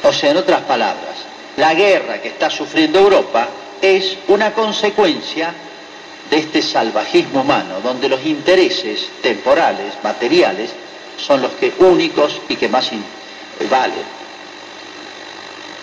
O 0.03 0.13
sea, 0.13 0.33
en 0.33 0.39
otras 0.39 0.63
palabras, 0.63 1.15
la 1.59 1.75
guerra 1.75 2.21
que 2.21 2.29
está 2.29 2.51
sufriendo 2.51 2.99
Europa 2.99 3.49
es 3.81 4.17
una 4.27 4.53
consecuencia 4.53 5.55
de 6.33 6.39
este 6.39 6.63
salvajismo 6.63 7.43
humano, 7.43 7.83
donde 7.83 8.09
los 8.09 8.25
intereses 8.25 9.07
temporales, 9.21 9.93
materiales, 10.03 10.71
son 11.19 11.43
los 11.43 11.53
que 11.53 11.75
únicos 11.79 12.41
y 12.49 12.57
que 12.57 12.71
más 12.71 12.91
valen. 13.71 14.23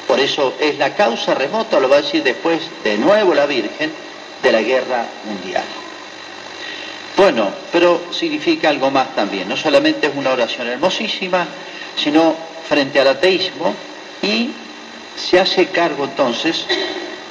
Por 0.07 0.19
eso 0.19 0.55
es 0.59 0.79
la 0.79 0.95
causa 0.95 1.35
remota, 1.35 1.79
lo 1.79 1.87
va 1.87 1.97
a 1.97 2.01
decir 2.01 2.23
después 2.23 2.61
de 2.83 2.97
nuevo 2.97 3.35
la 3.35 3.45
Virgen, 3.45 3.91
de 4.41 4.51
la 4.51 4.63
guerra 4.63 5.05
mundial. 5.25 5.65
Bueno, 7.15 7.51
pero 7.71 8.01
significa 8.11 8.69
algo 8.69 8.89
más 8.89 9.13
también. 9.13 9.47
No 9.47 9.55
solamente 9.55 10.07
es 10.07 10.13
una 10.15 10.31
oración 10.31 10.67
hermosísima, 10.67 11.45
sino 11.95 12.35
frente 12.67 12.99
al 12.99 13.09
ateísmo 13.09 13.75
y 14.23 14.49
se 15.15 15.39
hace 15.39 15.67
cargo 15.67 16.05
entonces, 16.05 16.65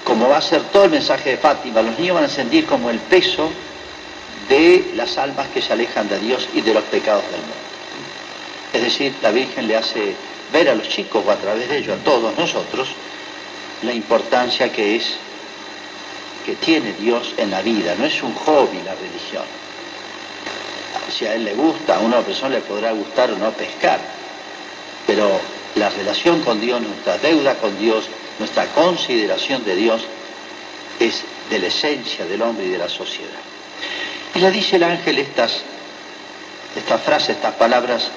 como 0.08 0.26
va 0.26 0.38
a 0.38 0.42
ser 0.42 0.62
todo 0.72 0.84
el 0.84 0.90
mensaje 0.90 1.30
de 1.30 1.36
Fátima, 1.36 1.82
los 1.82 1.98
niños 1.98 2.14
van 2.14 2.24
a 2.24 2.28
sentir 2.30 2.64
como 2.64 2.88
el 2.88 2.98
peso 2.98 3.50
de 4.48 4.92
las 4.96 5.18
almas 5.18 5.48
que 5.48 5.60
se 5.60 5.74
alejan 5.74 6.08
de 6.08 6.18
Dios 6.18 6.48
y 6.54 6.62
de 6.62 6.72
los 6.72 6.82
pecados 6.84 7.22
del 7.24 7.40
mundo. 7.40 7.54
Es 8.72 8.82
decir, 8.82 9.12
la 9.20 9.30
Virgen 9.30 9.68
le 9.68 9.76
hace 9.76 10.16
ver 10.50 10.70
a 10.70 10.74
los 10.74 10.88
chicos 10.88 11.22
o 11.26 11.30
a 11.30 11.36
través 11.36 11.68
de 11.68 11.76
ellos, 11.76 11.98
a 12.00 12.04
todos 12.04 12.36
nosotros, 12.38 12.88
la 13.82 13.92
importancia 13.92 14.72
que 14.72 14.96
es, 14.96 15.16
que 16.46 16.54
tiene 16.54 16.94
Dios 16.94 17.34
en 17.36 17.50
la 17.50 17.60
vida. 17.60 17.94
No 17.98 18.06
es 18.06 18.22
un 18.22 18.34
hobby 18.34 18.80
la 18.82 18.94
religión. 18.94 19.44
Si 21.14 21.26
a 21.26 21.34
él 21.34 21.44
le 21.44 21.52
gusta, 21.52 21.96
a 21.96 21.98
una 21.98 22.20
persona 22.20 22.54
le 22.54 22.60
podrá 22.62 22.92
gustar 22.92 23.30
o 23.30 23.36
no 23.36 23.50
pescar, 23.50 24.00
pero 25.06 25.38
la 25.74 25.90
relación 25.90 26.40
con 26.40 26.60
Dios, 26.60 26.80
nuestra 26.80 27.18
deuda 27.18 27.56
con 27.56 27.78
Dios, 27.78 28.08
nuestra 28.38 28.66
consideración 28.66 29.64
de 29.64 29.76
Dios, 29.76 30.02
es 31.00 31.22
de 31.50 31.58
la 31.58 31.66
esencia 31.68 32.24
del 32.24 32.42
hombre 32.42 32.66
y 32.66 32.70
de 32.70 32.78
la 32.78 32.88
sociedad. 32.88 33.40
Y 34.34 34.40
le 34.40 34.50
dice 34.50 34.76
el 34.76 34.84
ángel 34.84 35.18
estas, 35.18 35.62
estas 36.76 37.02
frases, 37.02 37.30
estas 37.30 37.54
palabras 37.54 38.10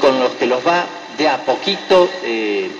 con 0.00 0.20
los 0.20 0.32
que 0.32 0.46
los 0.46 0.66
va 0.66 0.84
de 1.16 1.28
a 1.28 1.38
poquito 1.38 2.10
eh, 2.22 2.70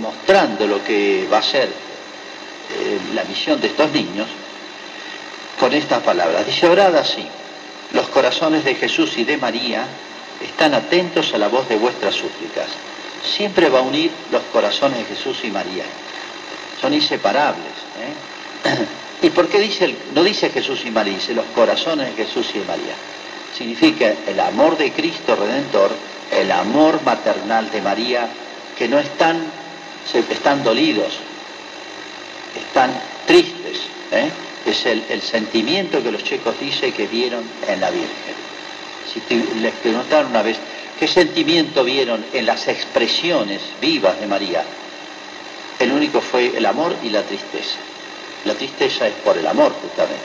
mostrando 0.00 0.66
lo 0.66 0.82
que 0.84 1.28
va 1.32 1.38
a 1.38 1.42
ser 1.42 1.68
eh, 1.68 2.98
la 3.14 3.24
misión 3.24 3.60
de 3.60 3.68
estos 3.68 3.90
niños, 3.92 4.28
con 5.58 5.72
estas 5.72 6.02
palabras. 6.02 6.46
Dice, 6.46 6.68
orad 6.68 6.94
así, 6.96 7.26
los 7.92 8.08
corazones 8.08 8.64
de 8.64 8.74
Jesús 8.74 9.16
y 9.16 9.24
de 9.24 9.36
María 9.36 9.84
están 10.42 10.74
atentos 10.74 11.32
a 11.34 11.38
la 11.38 11.48
voz 11.48 11.68
de 11.68 11.76
vuestras 11.76 12.14
súplicas. 12.14 12.66
Siempre 13.22 13.68
va 13.68 13.80
a 13.80 13.82
unir 13.82 14.10
los 14.30 14.42
corazones 14.52 14.98
de 14.98 15.16
Jesús 15.16 15.38
y 15.44 15.50
María. 15.50 15.84
Son 16.80 16.92
inseparables. 16.94 17.72
¿eh? 18.64 18.86
¿Y 19.26 19.30
por 19.30 19.48
qué 19.48 19.58
dice, 19.58 19.94
no 20.14 20.22
dice 20.22 20.50
Jesús 20.50 20.82
y 20.84 20.90
María, 20.90 21.14
dice 21.14 21.34
los 21.34 21.46
corazones 21.54 22.16
de 22.16 22.24
Jesús 22.24 22.46
y 22.54 22.58
María? 22.58 22.94
significa 23.58 24.14
el 24.26 24.38
amor 24.38 24.76
de 24.76 24.92
Cristo 24.92 25.34
Redentor, 25.34 25.90
el 26.30 26.50
amor 26.52 27.02
maternal 27.02 27.70
de 27.70 27.82
María, 27.82 28.28
que 28.76 28.88
no 28.88 28.98
están, 28.98 29.42
están 30.30 30.62
dolidos, 30.62 31.12
están 32.56 32.92
tristes. 33.26 33.78
¿eh? 34.12 34.30
Es 34.66 34.86
el, 34.86 35.22
sentimiento 35.22 36.02
que 36.02 36.12
los 36.12 36.22
chicos 36.22 36.54
dicen 36.60 36.92
que 36.92 37.06
vieron 37.06 37.42
en 37.66 37.80
la 37.80 37.90
Virgen. 37.90 38.36
Si 39.12 39.20
les 39.60 39.72
preguntaron 39.74 40.30
una 40.30 40.42
vez, 40.42 40.58
¿qué 40.98 41.06
sentimiento 41.06 41.84
vieron 41.84 42.24
en 42.32 42.46
las 42.46 42.68
expresiones 42.68 43.60
vivas 43.80 44.20
de 44.20 44.26
María? 44.26 44.64
El 45.78 45.92
único 45.92 46.20
fue 46.20 46.56
el 46.56 46.66
amor 46.66 46.96
y 47.02 47.10
la 47.10 47.22
tristeza. 47.22 47.78
La 48.44 48.54
tristeza 48.54 49.06
es 49.06 49.14
por 49.14 49.38
el 49.38 49.46
amor, 49.46 49.72
justamente. 49.80 50.22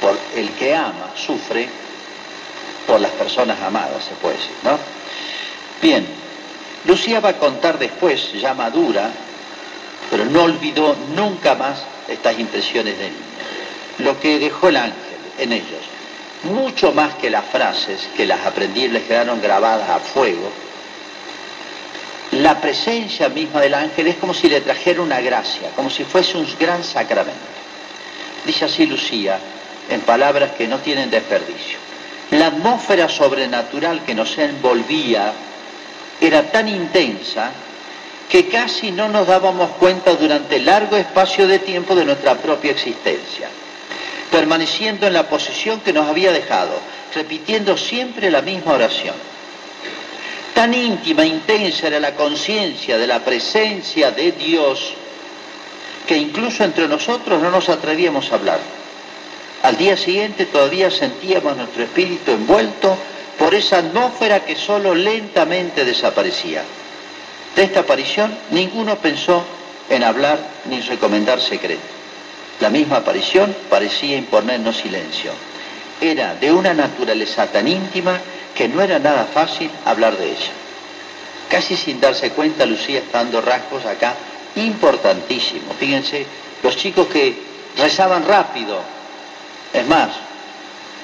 Por 0.00 0.18
el 0.36 0.50
que 0.50 0.74
ama, 0.74 1.12
sufre 1.16 1.68
por 2.86 3.00
las 3.00 3.10
personas 3.12 3.60
amadas, 3.60 4.04
se 4.04 4.14
puede 4.14 4.36
decir, 4.36 4.52
¿no? 4.62 4.78
Bien, 5.82 6.06
Lucía 6.84 7.20
va 7.20 7.30
a 7.30 7.38
contar 7.38 7.78
después, 7.78 8.32
ya 8.32 8.54
madura, 8.54 9.10
pero 10.10 10.24
no 10.24 10.44
olvidó 10.44 10.96
nunca 11.14 11.54
más 11.54 11.80
estas 12.08 12.38
impresiones 12.38 12.98
de 12.98 13.04
niña. 13.04 13.16
Lo 13.98 14.20
que 14.20 14.38
dejó 14.38 14.68
el 14.68 14.76
ángel 14.76 14.94
en 15.38 15.52
ellos, 15.52 15.82
mucho 16.44 16.92
más 16.92 17.14
que 17.14 17.30
las 17.30 17.44
frases 17.46 18.08
que 18.16 18.26
las 18.26 18.44
aprendí 18.46 18.88
les 18.88 19.04
quedaron 19.04 19.40
grabadas 19.40 19.88
a 19.90 19.98
fuego, 19.98 20.50
la 22.32 22.60
presencia 22.60 23.28
misma 23.28 23.60
del 23.60 23.74
ángel 23.74 24.08
es 24.08 24.16
como 24.16 24.34
si 24.34 24.48
le 24.48 24.60
trajera 24.60 25.00
una 25.00 25.20
gracia, 25.20 25.70
como 25.74 25.88
si 25.88 26.04
fuese 26.04 26.36
un 26.36 26.46
gran 26.58 26.84
sacramento. 26.84 27.40
Dice 28.44 28.66
así 28.66 28.86
Lucía, 28.86 29.38
en 29.88 30.00
palabras 30.02 30.52
que 30.52 30.68
no 30.68 30.78
tienen 30.78 31.10
desperdicio. 31.10 31.78
La 32.30 32.48
atmósfera 32.48 33.08
sobrenatural 33.08 34.04
que 34.04 34.14
nos 34.14 34.36
envolvía 34.36 35.32
era 36.20 36.42
tan 36.50 36.68
intensa 36.68 37.50
que 38.28 38.48
casi 38.48 38.90
no 38.90 39.08
nos 39.08 39.26
dábamos 39.26 39.70
cuenta 39.78 40.14
durante 40.14 40.58
largo 40.60 40.96
espacio 40.96 41.48
de 41.48 41.60
tiempo 41.60 41.94
de 41.94 42.04
nuestra 42.04 42.34
propia 42.34 42.72
existencia, 42.72 43.48
permaneciendo 44.30 45.06
en 45.06 45.14
la 45.14 45.28
posición 45.28 45.80
que 45.80 45.92
nos 45.92 46.08
había 46.08 46.32
dejado, 46.32 46.78
repitiendo 47.14 47.76
siempre 47.76 48.30
la 48.30 48.42
misma 48.42 48.74
oración. 48.74 49.14
Tan 50.54 50.74
íntima, 50.74 51.24
intensa 51.24 51.86
era 51.86 52.00
la 52.00 52.14
conciencia 52.14 52.98
de 52.98 53.06
la 53.06 53.24
presencia 53.24 54.10
de 54.10 54.32
Dios 54.32 54.94
que 56.06 56.16
incluso 56.16 56.64
entre 56.64 56.88
nosotros 56.88 57.40
no 57.40 57.50
nos 57.50 57.68
atrevíamos 57.68 58.32
a 58.32 58.36
hablar. 58.36 58.58
Al 59.62 59.76
día 59.76 59.96
siguiente 59.96 60.46
todavía 60.46 60.90
sentíamos 60.90 61.56
nuestro 61.56 61.82
espíritu 61.82 62.30
envuelto 62.30 62.96
por 63.38 63.54
esa 63.54 63.78
atmósfera 63.78 64.44
que 64.44 64.56
solo 64.56 64.94
lentamente 64.94 65.84
desaparecía. 65.84 66.64
De 67.54 67.62
esta 67.62 67.80
aparición 67.80 68.36
ninguno 68.50 68.96
pensó 68.96 69.44
en 69.90 70.02
hablar 70.02 70.38
ni 70.64 70.80
recomendar 70.80 71.40
secreto. 71.40 71.97
La 72.60 72.70
misma 72.70 72.96
aparición 72.96 73.54
parecía 73.70 74.16
imponernos 74.16 74.76
silencio. 74.76 75.32
Era 76.00 76.34
de 76.34 76.52
una 76.52 76.74
naturaleza 76.74 77.46
tan 77.46 77.68
íntima 77.68 78.20
que 78.54 78.68
no 78.68 78.82
era 78.82 78.98
nada 78.98 79.26
fácil 79.32 79.70
hablar 79.84 80.16
de 80.16 80.26
ella. 80.26 80.52
Casi 81.48 81.76
sin 81.76 82.00
darse 82.00 82.30
cuenta, 82.30 82.66
Lucía 82.66 82.98
está 82.98 83.18
dando 83.18 83.40
rasgos 83.40 83.86
acá 83.86 84.14
importantísimos. 84.56 85.76
Fíjense, 85.78 86.26
los 86.62 86.76
chicos 86.76 87.06
que 87.06 87.34
rezaban 87.76 88.26
rápido, 88.26 88.80
es 89.72 89.86
más, 89.86 90.10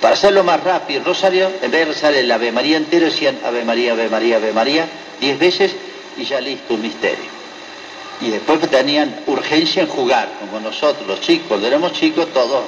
para 0.01 0.15
hacerlo 0.15 0.45
más 0.45 0.63
rápido, 0.63 1.05
rosario, 1.05 1.51
en 1.63 1.71
vez 1.71 1.81
de 1.81 1.93
rezar 1.95 2.15
el 2.15 2.31
Ave 2.31 2.53
María 2.53 2.77
entero, 2.77 3.07
decían 3.07 3.39
Ave 3.45 3.65
María, 3.65 3.93
Ave 3.93 4.09
María, 4.09 4.37
Ave 4.37 4.53
María, 4.53 4.87
diez 5.21 5.39
veces 5.39 5.75
y 6.17 6.25
ya 6.25 6.41
listo, 6.41 6.75
un 6.75 6.83
misterio. 6.83 7.44
Y 8.21 8.31
después 8.31 8.61
tenían 8.71 9.15
urgencia 9.27 9.83
en 9.83 9.89
jugar, 9.89 10.29
como 10.41 10.61
nosotros, 10.61 11.07
los 11.07 11.21
chicos, 11.21 11.49
cuando 11.49 11.67
éramos 11.67 11.93
chicos, 11.93 12.33
todos 12.33 12.65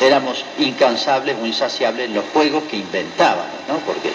éramos 0.00 0.44
incansables 0.58 1.36
o 1.40 1.46
insaciables 1.46 2.06
en 2.06 2.14
los 2.14 2.24
juegos 2.32 2.64
que 2.64 2.76
inventábamos, 2.76 3.60
¿no? 3.68 3.78
Porque 3.78 4.10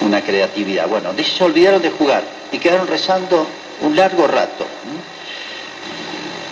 una 0.00 0.20
creatividad. 0.20 0.88
Bueno, 0.88 1.10
se 1.22 1.44
olvidaron 1.44 1.80
de 1.80 1.90
jugar 1.90 2.22
y 2.50 2.58
quedaron 2.58 2.86
rezando 2.86 3.46
un 3.82 3.96
largo 3.96 4.26
rato. 4.26 4.66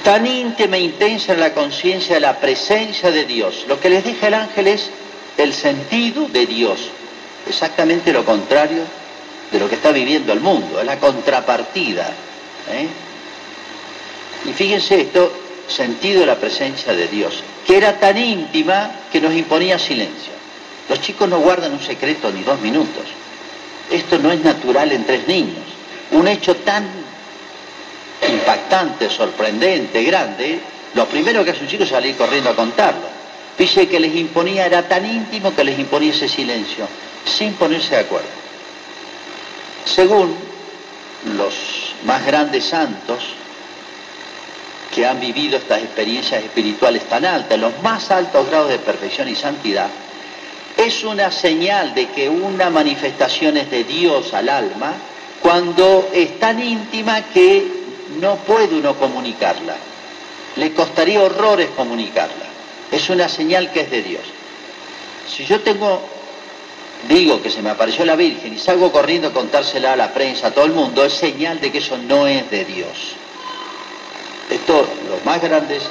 Tan 0.04 0.26
íntima 0.26 0.76
e 0.76 0.80
intensa 0.80 1.32
en 1.32 1.40
la 1.40 1.52
conciencia 1.52 2.14
de 2.14 2.20
la 2.20 2.38
presencia 2.38 3.10
de 3.10 3.24
Dios. 3.24 3.64
Lo 3.68 3.78
que 3.80 3.90
les 3.90 4.04
deja 4.04 4.28
el 4.28 4.34
ángel 4.34 4.68
es 4.68 4.90
el 5.36 5.52
sentido 5.52 6.26
de 6.28 6.46
Dios. 6.46 6.90
Exactamente 7.46 8.12
lo 8.12 8.24
contrario 8.24 8.82
de 9.50 9.58
lo 9.58 9.68
que 9.68 9.74
está 9.74 9.90
viviendo 9.90 10.32
el 10.32 10.40
mundo, 10.40 10.80
es 10.80 10.86
la 10.86 10.98
contrapartida. 10.98 12.12
¿Eh? 12.72 12.88
Y 14.46 14.52
fíjense 14.52 15.00
esto, 15.00 15.32
sentido 15.68 16.20
de 16.20 16.26
la 16.26 16.36
presencia 16.36 16.94
de 16.94 17.08
Dios, 17.08 17.42
que 17.66 17.76
era 17.76 17.98
tan 17.98 18.16
íntima 18.16 18.90
que 19.12 19.20
nos 19.20 19.34
imponía 19.34 19.78
silencio. 19.78 20.32
Los 20.88 21.00
chicos 21.00 21.28
no 21.28 21.38
guardan 21.38 21.72
un 21.72 21.80
secreto 21.80 22.30
ni 22.32 22.42
dos 22.42 22.60
minutos. 22.60 23.04
Esto 23.90 24.18
no 24.18 24.32
es 24.32 24.40
natural 24.40 24.90
en 24.92 25.04
tres 25.04 25.26
niños. 25.26 25.64
Un 26.12 26.26
hecho 26.26 26.56
tan 26.56 26.88
impactante, 28.28 29.08
sorprendente, 29.08 30.02
grande, 30.02 30.60
lo 30.94 31.06
primero 31.06 31.44
que 31.44 31.50
hace 31.50 31.62
un 31.62 31.68
chico 31.68 31.84
es 31.84 31.90
salir 31.90 32.16
corriendo 32.16 32.50
a 32.50 32.56
contarlo. 32.56 33.06
Dice 33.56 33.88
que 33.88 34.00
les 34.00 34.14
imponía, 34.16 34.66
era 34.66 34.88
tan 34.88 35.04
íntimo 35.04 35.54
que 35.54 35.64
les 35.64 35.78
imponía 35.78 36.12
ese 36.12 36.28
silencio, 36.28 36.88
sin 37.24 37.52
ponerse 37.54 37.94
de 37.94 38.00
acuerdo. 38.00 38.28
Según 39.84 40.34
los 41.36 41.54
más 42.04 42.24
grandes 42.24 42.64
santos 42.64 43.18
que 44.94 45.06
han 45.06 45.20
vivido 45.20 45.56
estas 45.56 45.82
experiencias 45.82 46.42
espirituales 46.42 47.04
tan 47.04 47.24
altas, 47.24 47.58
los 47.58 47.80
más 47.82 48.10
altos 48.10 48.48
grados 48.48 48.70
de 48.70 48.78
perfección 48.78 49.28
y 49.28 49.36
santidad, 49.36 49.88
es 50.76 51.04
una 51.04 51.30
señal 51.30 51.94
de 51.94 52.08
que 52.08 52.28
una 52.28 52.70
manifestación 52.70 53.56
es 53.56 53.70
de 53.70 53.84
Dios 53.84 54.32
al 54.34 54.48
alma 54.48 54.94
cuando 55.42 56.08
es 56.12 56.38
tan 56.38 56.62
íntima 56.62 57.22
que 57.32 57.66
no 58.20 58.36
puede 58.36 58.76
uno 58.76 58.94
comunicarla. 58.94 59.76
Le 60.56 60.72
costaría 60.72 61.22
horrores 61.22 61.70
comunicarla. 61.76 62.46
Es 62.90 63.08
una 63.10 63.28
señal 63.28 63.70
que 63.72 63.82
es 63.82 63.90
de 63.90 64.02
Dios. 64.02 64.22
Si 65.28 65.44
yo 65.44 65.60
tengo, 65.60 66.02
digo 67.08 67.42
que 67.42 67.50
se 67.50 67.62
me 67.62 67.70
apareció 67.70 68.04
la 68.04 68.16
Virgen 68.16 68.52
y 68.52 68.58
salgo 68.58 68.92
corriendo 68.92 69.28
a 69.28 69.32
contársela 69.32 69.92
a 69.92 69.96
la 69.96 70.12
prensa, 70.12 70.48
a 70.48 70.50
todo 70.50 70.64
el 70.64 70.72
mundo, 70.72 71.04
es 71.04 71.14
señal 71.14 71.60
de 71.60 71.72
que 71.72 71.78
eso 71.78 71.96
no 71.98 72.26
es 72.26 72.50
de 72.50 72.64
Dios. 72.64 73.14
Esto, 74.50 74.86
los 75.08 75.24
más 75.24 75.40
grandes 75.40 75.82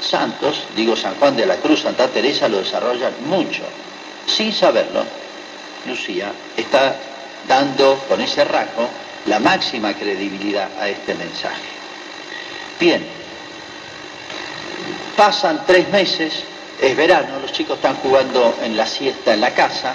santos, 0.00 0.62
digo 0.76 0.94
San 0.94 1.14
Juan 1.16 1.36
de 1.36 1.46
la 1.46 1.56
Cruz, 1.56 1.82
Santa 1.82 2.08
Teresa, 2.08 2.48
lo 2.48 2.58
desarrollan 2.58 3.12
mucho 3.26 3.62
sin 4.28 4.52
saberlo, 4.52 5.04
Lucía 5.86 6.32
está 6.56 6.94
dando 7.46 7.98
con 8.08 8.20
ese 8.20 8.44
rasgo 8.44 8.88
la 9.26 9.40
máxima 9.40 9.94
credibilidad 9.94 10.68
a 10.78 10.88
este 10.88 11.14
mensaje. 11.14 11.62
Bien, 12.78 13.04
pasan 15.16 15.64
tres 15.66 15.88
meses, 15.88 16.44
es 16.80 16.96
verano, 16.96 17.40
los 17.40 17.52
chicos 17.52 17.76
están 17.76 17.96
jugando 17.96 18.54
en 18.62 18.76
la 18.76 18.86
siesta 18.86 19.34
en 19.34 19.40
la 19.40 19.52
casa, 19.54 19.94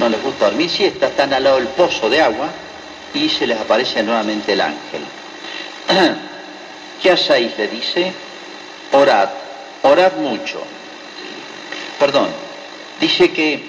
no 0.00 0.08
les 0.08 0.22
gusta 0.22 0.46
dormir 0.46 0.70
siesta, 0.70 1.08
están 1.08 1.32
al 1.34 1.44
lado 1.44 1.56
del 1.56 1.68
pozo 1.68 2.08
de 2.08 2.22
agua 2.22 2.48
y 3.12 3.28
se 3.28 3.46
les 3.46 3.60
aparece 3.60 4.02
nuevamente 4.02 4.54
el 4.54 4.62
ángel. 4.62 5.02
¿Qué 7.02 7.10
hacéis? 7.10 7.56
le 7.58 7.68
dice, 7.68 8.10
orad, 8.92 9.28
orad 9.82 10.12
mucho. 10.14 10.62
Perdón, 11.98 12.28
dice 12.98 13.30
que 13.30 13.62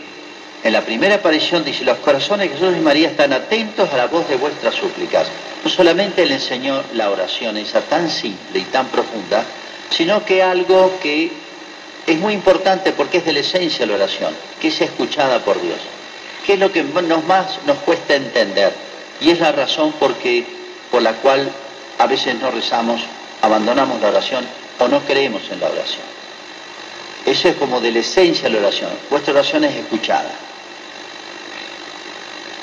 en 0.64 0.72
la 0.72 0.82
primera 0.82 1.16
aparición 1.16 1.66
dice, 1.66 1.84
los 1.84 1.98
corazones 1.98 2.50
de 2.50 2.56
Jesús 2.56 2.78
y 2.78 2.80
María 2.80 3.10
están 3.10 3.34
atentos 3.34 3.92
a 3.92 3.98
la 3.98 4.08
voz 4.08 4.30
de 4.30 4.38
vuestras 4.38 4.74
súplicas. 4.74 5.28
No 5.66 5.70
solamente 5.70 6.26
le 6.26 6.36
enseñó 6.36 6.82
la 6.94 7.10
oración, 7.10 7.58
esa 7.58 7.82
tan 7.82 8.10
simple 8.10 8.60
y 8.60 8.64
tan 8.64 8.88
profunda, 8.88 9.44
sino 9.90 10.24
que 10.24 10.42
algo 10.42 10.98
que 11.04 11.30
es 12.08 12.18
muy 12.20 12.34
importante 12.34 12.94
porque 12.94 13.18
es 13.18 13.26
de 13.26 13.34
la 13.34 13.40
esencia 13.42 13.80
de 13.80 13.88
la 13.88 13.96
oración, 13.96 14.34
que 14.62 14.70
es 14.70 14.80
escuchada 14.80 15.40
por 15.40 15.62
Dios, 15.62 15.78
que 16.46 16.54
es 16.54 16.60
lo 16.60 16.72
que 16.72 16.84
nos 16.84 17.24
más 17.26 17.60
nos 17.66 17.78
cuesta 17.80 18.16
entender 18.16 18.74
y 19.20 19.30
es 19.30 19.40
la 19.40 19.52
razón 19.52 19.94
por 19.94 21.02
la 21.02 21.14
cual 21.14 21.50
a 22.00 22.08
veces 22.08 22.36
no 22.36 22.50
rezamos, 22.52 23.02
abandonamos 23.42 24.02
la 24.02 24.10
oración 24.10 24.46
o 24.80 24.88
no 24.88 25.00
creemos 25.02 25.44
en 25.52 25.60
la 25.60 25.68
oración. 25.68 26.04
Eso 27.26 27.50
es 27.50 27.56
como 27.56 27.80
de 27.80 27.92
la 27.92 28.00
esencia 28.00 28.44
de 28.44 28.50
la 28.50 28.68
oración. 28.68 28.90
Vuestra 29.10 29.34
oración 29.34 29.64
es 29.64 29.76
escuchada. 29.76 30.32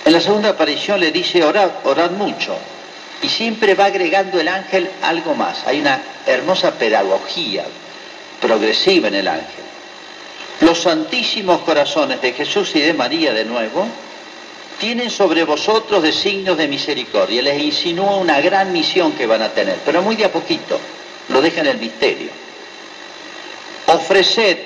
En 0.04 0.12
la 0.12 0.20
segunda 0.20 0.50
aparición 0.50 0.98
le 0.98 1.12
dice 1.12 1.44
orad, 1.44 1.70
orad 1.84 2.10
mucho. 2.10 2.56
Y 3.22 3.28
siempre 3.28 3.74
va 3.74 3.86
agregando 3.86 4.40
el 4.40 4.48
ángel 4.48 4.90
algo 5.02 5.34
más. 5.34 5.66
Hay 5.66 5.80
una 5.80 6.00
hermosa 6.26 6.72
pedagogía 6.72 7.64
progresiva 8.40 9.08
en 9.08 9.14
el 9.14 9.28
ángel. 9.28 9.67
Los 10.60 10.82
santísimos 10.82 11.60
corazones 11.60 12.20
de 12.20 12.32
Jesús 12.32 12.74
y 12.74 12.80
de 12.80 12.94
María 12.94 13.32
de 13.32 13.44
nuevo 13.44 13.86
tienen 14.78 15.10
sobre 15.10 15.44
vosotros 15.44 16.02
designios 16.02 16.56
de 16.56 16.68
misericordia. 16.68 17.42
Les 17.42 17.62
insinúa 17.62 18.16
una 18.16 18.40
gran 18.40 18.72
misión 18.72 19.12
que 19.12 19.26
van 19.26 19.42
a 19.42 19.50
tener, 19.50 19.78
pero 19.84 20.02
muy 20.02 20.16
de 20.16 20.24
a 20.24 20.32
poquito. 20.32 20.78
Lo 21.28 21.40
deja 21.40 21.60
en 21.60 21.66
el 21.68 21.78
misterio 21.78 22.30
ofreced 23.88 24.58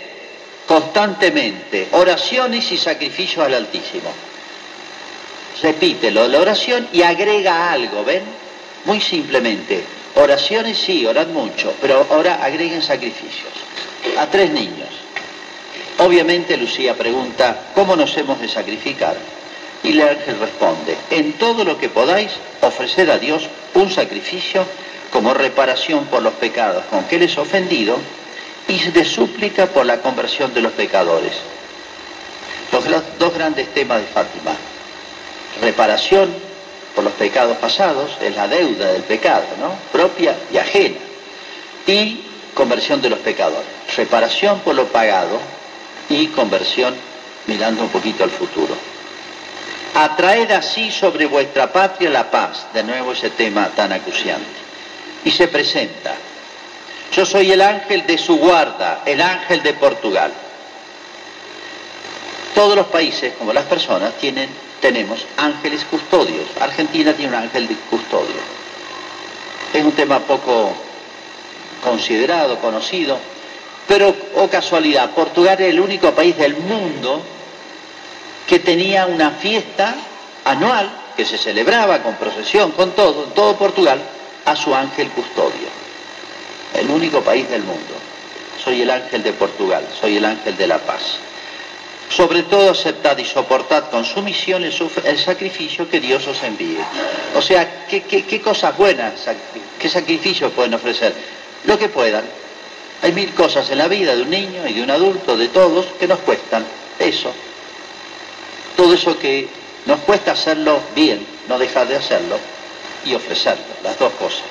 constantemente 0.66 1.88
oraciones 1.92 2.70
y 2.72 2.78
sacrificios 2.78 3.44
al 3.44 3.54
Altísimo. 3.54 4.10
Repítelo, 5.62 6.26
la 6.26 6.40
oración 6.40 6.88
y 6.92 7.02
agrega 7.02 7.70
algo, 7.70 8.04
¿ven? 8.04 8.22
Muy 8.84 9.00
simplemente, 9.00 9.84
oraciones 10.16 10.78
sí, 10.78 11.06
orad 11.06 11.28
mucho, 11.28 11.72
pero 11.80 12.04
ahora 12.10 12.42
agreguen 12.42 12.82
sacrificios. 12.82 13.52
A 14.18 14.26
tres 14.26 14.50
niños. 14.50 14.88
Obviamente 16.04 16.56
Lucía 16.56 16.94
pregunta, 16.94 17.68
¿cómo 17.76 17.94
nos 17.94 18.16
hemos 18.16 18.40
de 18.40 18.48
sacrificar? 18.48 19.14
Y 19.84 19.90
el 19.90 20.00
ángel 20.00 20.36
responde, 20.40 20.96
en 21.10 21.34
todo 21.34 21.64
lo 21.64 21.78
que 21.78 21.88
podáis, 21.88 22.32
ofrecer 22.60 23.08
a 23.08 23.18
Dios 23.18 23.48
un 23.74 23.88
sacrificio 23.88 24.64
como 25.12 25.32
reparación 25.32 26.06
por 26.06 26.22
los 26.22 26.32
pecados 26.34 26.84
con 26.90 27.04
que 27.04 27.16
Él 27.16 27.22
es 27.22 27.38
ofendido 27.38 27.98
y 28.66 28.78
de 28.90 29.04
súplica 29.04 29.66
por 29.66 29.86
la 29.86 30.00
conversión 30.00 30.52
de 30.52 30.62
los 30.62 30.72
pecadores. 30.72 31.34
Los 32.72 32.84
dos 33.18 33.34
grandes 33.34 33.68
temas 33.72 34.00
de 34.00 34.06
Fátima. 34.06 34.56
Reparación 35.60 36.34
por 36.96 37.04
los 37.04 37.12
pecados 37.12 37.58
pasados, 37.58 38.10
es 38.20 38.34
la 38.34 38.48
deuda 38.48 38.92
del 38.92 39.02
pecado, 39.02 39.44
¿no? 39.60 39.74
Propia 39.92 40.34
y 40.52 40.56
ajena. 40.56 40.98
Y 41.86 42.22
conversión 42.54 43.00
de 43.00 43.10
los 43.10 43.20
pecadores. 43.20 43.66
Reparación 43.96 44.60
por 44.60 44.74
lo 44.74 44.86
pagado 44.86 45.61
y 46.08 46.26
conversión 46.28 46.94
mirando 47.46 47.82
un 47.82 47.88
poquito 47.88 48.24
al 48.24 48.30
futuro. 48.30 48.74
Atraed 49.94 50.50
así 50.52 50.90
sobre 50.90 51.26
vuestra 51.26 51.72
patria 51.72 52.10
la 52.10 52.30
paz, 52.30 52.66
de 52.72 52.82
nuevo 52.82 53.12
ese 53.12 53.30
tema 53.30 53.68
tan 53.68 53.92
acuciante. 53.92 54.62
Y 55.24 55.30
se 55.30 55.48
presenta 55.48 56.14
yo 57.14 57.26
soy 57.26 57.52
el 57.52 57.60
ángel 57.60 58.06
de 58.06 58.16
su 58.16 58.38
guarda, 58.38 59.02
el 59.04 59.20
ángel 59.20 59.62
de 59.62 59.74
Portugal. 59.74 60.32
Todos 62.54 62.74
los 62.74 62.86
países, 62.86 63.34
como 63.38 63.52
las 63.52 63.66
personas, 63.66 64.14
tienen, 64.14 64.48
tenemos 64.80 65.26
ángeles 65.36 65.84
custodios. 65.84 66.46
Argentina 66.58 67.12
tiene 67.12 67.36
un 67.36 67.42
ángel 67.42 67.68
de 67.68 67.74
custodio. 67.90 68.40
Es 69.74 69.84
un 69.84 69.92
tema 69.92 70.20
poco 70.20 70.72
considerado, 71.84 72.58
conocido, 72.60 73.18
pero, 73.92 74.08
o 74.08 74.44
oh 74.44 74.48
casualidad, 74.48 75.10
Portugal 75.10 75.60
es 75.60 75.68
el 75.68 75.78
único 75.78 76.12
país 76.12 76.34
del 76.38 76.56
mundo 76.56 77.22
que 78.48 78.58
tenía 78.58 79.04
una 79.04 79.32
fiesta 79.32 79.94
anual 80.46 80.90
que 81.14 81.26
se 81.26 81.36
celebraba 81.36 82.02
con 82.02 82.14
procesión, 82.14 82.72
con 82.72 82.92
todo, 82.92 83.24
todo 83.34 83.54
Portugal, 83.58 84.00
a 84.46 84.56
su 84.56 84.74
ángel 84.74 85.10
custodio. 85.10 85.68
El 86.72 86.88
único 86.88 87.20
país 87.20 87.50
del 87.50 87.64
mundo. 87.64 87.92
Soy 88.64 88.80
el 88.80 88.90
ángel 88.90 89.22
de 89.22 89.34
Portugal, 89.34 89.86
soy 90.00 90.16
el 90.16 90.24
ángel 90.24 90.56
de 90.56 90.68
la 90.68 90.78
paz. 90.78 91.18
Sobre 92.08 92.44
todo 92.44 92.70
aceptad 92.70 93.18
y 93.18 93.26
soportad 93.26 93.90
con 93.90 94.06
sumisión 94.06 94.64
el, 94.64 94.72
el 95.04 95.18
sacrificio 95.18 95.90
que 95.90 96.00
Dios 96.00 96.26
os 96.26 96.42
envíe. 96.42 96.80
O 97.36 97.42
sea, 97.42 97.84
¿qué, 97.90 98.00
qué 98.00 98.40
cosas 98.40 98.74
buenas, 98.74 99.12
qué 99.78 99.90
sacrificios 99.90 100.50
pueden 100.52 100.72
ofrecer? 100.72 101.12
Lo 101.66 101.78
que 101.78 101.90
puedan. 101.90 102.41
Hay 103.02 103.12
mil 103.12 103.34
cosas 103.34 103.68
en 103.70 103.78
la 103.78 103.88
vida 103.88 104.14
de 104.14 104.22
un 104.22 104.30
niño 104.30 104.66
y 104.66 104.74
de 104.74 104.82
un 104.82 104.90
adulto, 104.90 105.36
de 105.36 105.48
todos, 105.48 105.86
que 105.98 106.06
nos 106.06 106.20
cuestan. 106.20 106.64
Eso. 106.98 107.32
Todo 108.76 108.94
eso 108.94 109.18
que 109.18 109.48
nos 109.86 110.00
cuesta 110.00 110.32
hacerlo 110.32 110.80
bien, 110.94 111.26
no 111.48 111.58
dejar 111.58 111.88
de 111.88 111.96
hacerlo 111.96 112.38
y 113.04 113.14
ofrecerlo, 113.14 113.64
las 113.82 113.98
dos 113.98 114.12
cosas. 114.14 114.46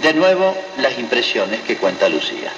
De 0.00 0.14
nuevo, 0.14 0.56
las 0.78 0.98
impresiones 0.98 1.60
que 1.62 1.76
cuenta 1.76 2.08
Lucía. 2.08 2.52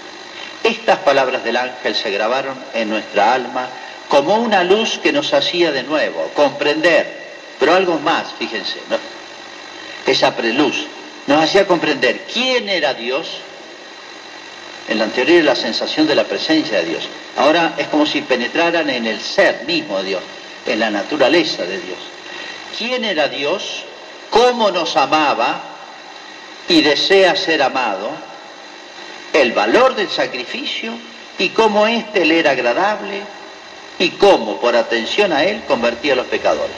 Estas 0.63 0.99
palabras 0.99 1.45
del 1.45 1.57
ángel 1.57 1.95
se 1.95 2.11
grabaron 2.11 2.57
en 2.75 2.89
nuestra 2.91 3.35
alma 3.35 3.69
como 4.09 4.37
una 4.37 4.65
luz 4.65 4.99
que 5.03 5.13
nos 5.13 5.33
hacía 5.33 5.73
de 5.73 5.83
nuevo 5.83 6.31
comprender, 6.35 7.07
pero 7.59 7.75
algo 7.75 7.99
más, 7.99 8.27
fíjense, 8.39 8.79
esa 10.07 10.37
preluz 10.37 10.87
nos 11.27 11.43
hacía 11.43 11.67
comprender 11.67 12.21
quién 12.33 12.69
era 12.69 12.95
Dios. 12.95 13.27
En 14.89 14.99
la 14.99 15.05
anterior 15.05 15.43
la 15.45 15.57
sensación 15.57 16.07
de 16.07 16.15
la 16.15 16.25
presencia 16.25 16.79
de 16.79 16.85
Dios. 16.85 17.09
Ahora 17.37 17.75
es 17.79 17.89
como 17.89 18.07
si 18.07 18.21
penetraran 18.23 18.91
en 18.91 19.07
el 19.07 19.21
ser 19.21 19.65
mismo 19.67 19.99
de 19.99 20.11
Dios, 20.11 20.23
en 20.67 20.81
la 20.81 20.91
naturaleza 20.91 21.65
de 21.65 21.81
Dios. 21.81 21.99
¿Quién 22.77 23.05
era 23.05 23.29
Dios? 23.29 23.85
¿Cómo 24.31 24.71
nos 24.71 24.97
amaba 24.97 25.63
y 26.69 26.83
desea 26.83 27.37
ser 27.37 27.63
amado? 27.63 28.11
El 29.33 29.53
valor 29.53 29.95
del 29.95 30.11
sacrificio 30.11 30.93
y 31.39 31.49
cómo 31.51 31.87
éste 31.87 32.25
le 32.25 32.41
era 32.41 32.53
agradable 32.53 33.23
y 33.99 34.11
cómo, 34.11 34.61
por 34.61 34.77
atención 34.77 35.33
a 35.33 35.45
él, 35.45 35.63
convertía 35.67 36.13
a 36.13 36.17
los 36.17 36.27
pecadores. 36.27 36.77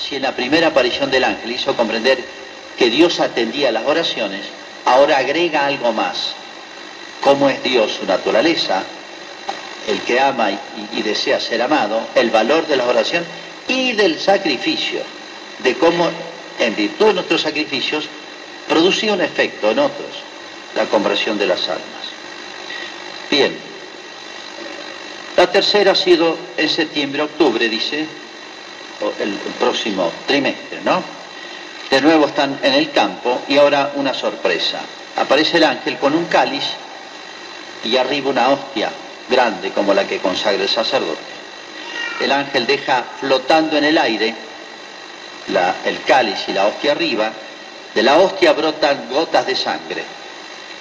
Si 0.00 0.16
en 0.16 0.22
la 0.22 0.32
primera 0.32 0.68
aparición 0.68 1.10
del 1.10 1.24
ángel 1.24 1.52
hizo 1.52 1.76
comprender 1.76 2.18
que 2.78 2.90
Dios 2.90 3.20
atendía 3.20 3.72
las 3.72 3.84
oraciones, 3.84 4.42
ahora 4.84 5.18
agrega 5.18 5.66
algo 5.66 5.92
más. 5.92 6.34
¿Cómo 7.22 7.48
es 7.48 7.62
Dios, 7.62 7.98
su 8.00 8.06
naturaleza? 8.06 8.82
El 9.86 10.00
que 10.02 10.20
ama 10.20 10.50
y, 10.50 11.02
desea 11.02 11.40
ser 11.40 11.62
amado, 11.62 12.00
el 12.14 12.30
valor 12.30 12.66
de 12.66 12.76
la 12.76 12.86
oración 12.86 13.24
y 13.68 13.92
del 13.92 14.18
sacrificio, 14.20 15.00
de 15.62 15.74
cómo 15.74 16.08
en 16.58 16.76
virtud 16.76 17.06
de 17.06 17.14
nuestros 17.14 17.42
sacrificios 17.42 18.04
producía 18.68 19.12
un 19.12 19.20
efecto 19.20 19.70
en 19.70 19.78
otros, 19.78 20.10
la 20.74 20.84
conversión 20.86 21.38
de 21.38 21.46
las 21.46 21.68
almas. 21.68 21.82
Bien, 23.30 23.56
la 25.36 25.50
tercera 25.50 25.92
ha 25.92 25.96
sido 25.96 26.36
en 26.56 26.68
septiembre-octubre, 26.68 27.68
dice, 27.68 28.06
el, 29.20 29.32
próximo 29.58 30.12
trimestre, 30.26 30.80
¿no? 30.84 31.02
De 31.90 32.00
nuevo 32.00 32.26
están 32.26 32.58
en 32.62 32.74
el 32.74 32.90
campo 32.90 33.42
y 33.48 33.58
ahora 33.58 33.92
una 33.96 34.14
sorpresa. 34.14 34.80
Aparece 35.16 35.58
el 35.58 35.64
ángel 35.64 35.98
con 35.98 36.14
un 36.14 36.26
cáliz 36.26 36.64
y 37.84 37.96
arriba 37.96 38.30
una 38.30 38.48
hostia 38.50 38.90
grande 39.28 39.70
como 39.70 39.94
la 39.94 40.06
que 40.06 40.18
consagra 40.18 40.62
el 40.62 40.68
sacerdote. 40.68 41.20
El 42.20 42.32
ángel 42.32 42.66
deja 42.66 43.04
flotando 43.20 43.76
en 43.76 43.84
el 43.84 43.98
aire 43.98 44.34
el 45.84 46.02
cáliz 46.02 46.48
y 46.48 46.52
la 46.52 46.66
hostia 46.66 46.92
arriba. 46.92 47.32
De 47.94 48.02
la 48.02 48.16
hostia 48.18 48.52
brotan 48.52 49.08
gotas 49.10 49.46
de 49.46 49.56
sangre. 49.56 50.02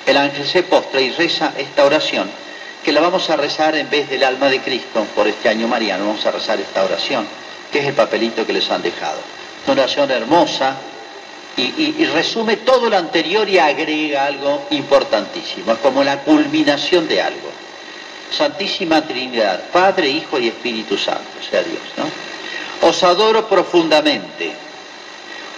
El 0.05 0.17
ángel 0.17 0.47
se 0.47 0.63
postra 0.63 1.01
y 1.01 1.11
reza 1.11 1.53
esta 1.57 1.85
oración 1.85 2.29
que 2.83 2.91
la 2.91 3.01
vamos 3.01 3.29
a 3.29 3.35
rezar 3.35 3.75
en 3.75 3.89
vez 3.89 4.09
del 4.09 4.23
alma 4.23 4.49
de 4.49 4.59
Cristo 4.59 5.05
por 5.15 5.27
este 5.27 5.49
año 5.49 5.67
mariano, 5.67 6.05
vamos 6.05 6.25
a 6.25 6.31
rezar 6.31 6.59
esta 6.59 6.83
oración, 6.83 7.27
que 7.71 7.79
es 7.79 7.85
el 7.85 7.93
papelito 7.93 8.45
que 8.45 8.53
les 8.53 8.69
han 8.71 8.81
dejado. 8.81 9.19
Una 9.67 9.83
oración 9.83 10.09
hermosa 10.09 10.77
y, 11.57 12.05
resume 12.05 12.57
todo 12.57 12.89
lo 12.89 12.97
anterior 12.97 13.47
y 13.47 13.59
agrega 13.59 14.25
algo 14.25 14.65
importantísimo, 14.71 15.73
es 15.73 15.79
como 15.79 16.03
la 16.03 16.19
culminación 16.19 17.07
de 17.07 17.21
algo. 17.21 17.51
Santísima 18.35 19.01
Trinidad, 19.05 19.69
Padre, 19.71 20.09
Hijo 20.09 20.39
y 20.39 20.47
Espíritu 20.47 20.97
Santo, 20.97 21.29
sea 21.49 21.61
Dios, 21.61 21.81
¿no? 21.97 22.87
Os 22.87 23.03
adoro 23.03 23.47
profundamente, 23.47 24.51